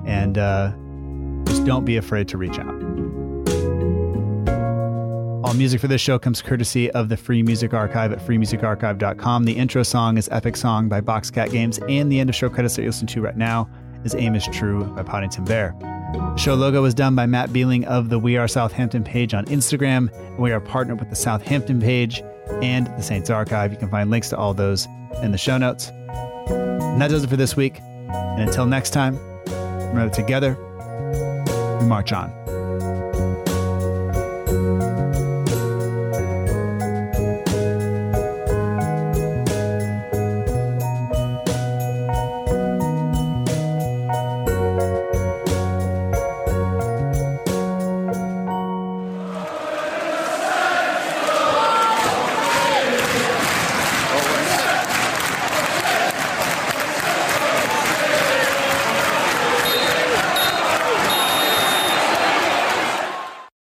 [0.06, 0.74] and uh,
[1.46, 2.76] just don't be afraid to reach out.
[5.46, 9.46] All music for this show comes courtesy of the Free Music Archive at freemusicarchive.com.
[9.46, 12.76] The intro song is Epic Song by Boxcat Games, and the end of show credits
[12.76, 13.70] that you listen to right now
[14.04, 16.01] is Aim is True by Poddington Bear.
[16.38, 20.12] Show logo was done by Matt Beeling of the We Are Southampton page on Instagram,
[20.12, 22.24] and we are partnered with the Southampton page
[22.62, 23.72] and the Saints Archive.
[23.72, 24.88] You can find links to all those
[25.22, 25.92] in the show notes.
[26.50, 27.80] And that does it for this week.
[27.82, 30.58] And until next time, remember together,
[31.80, 32.41] we march on.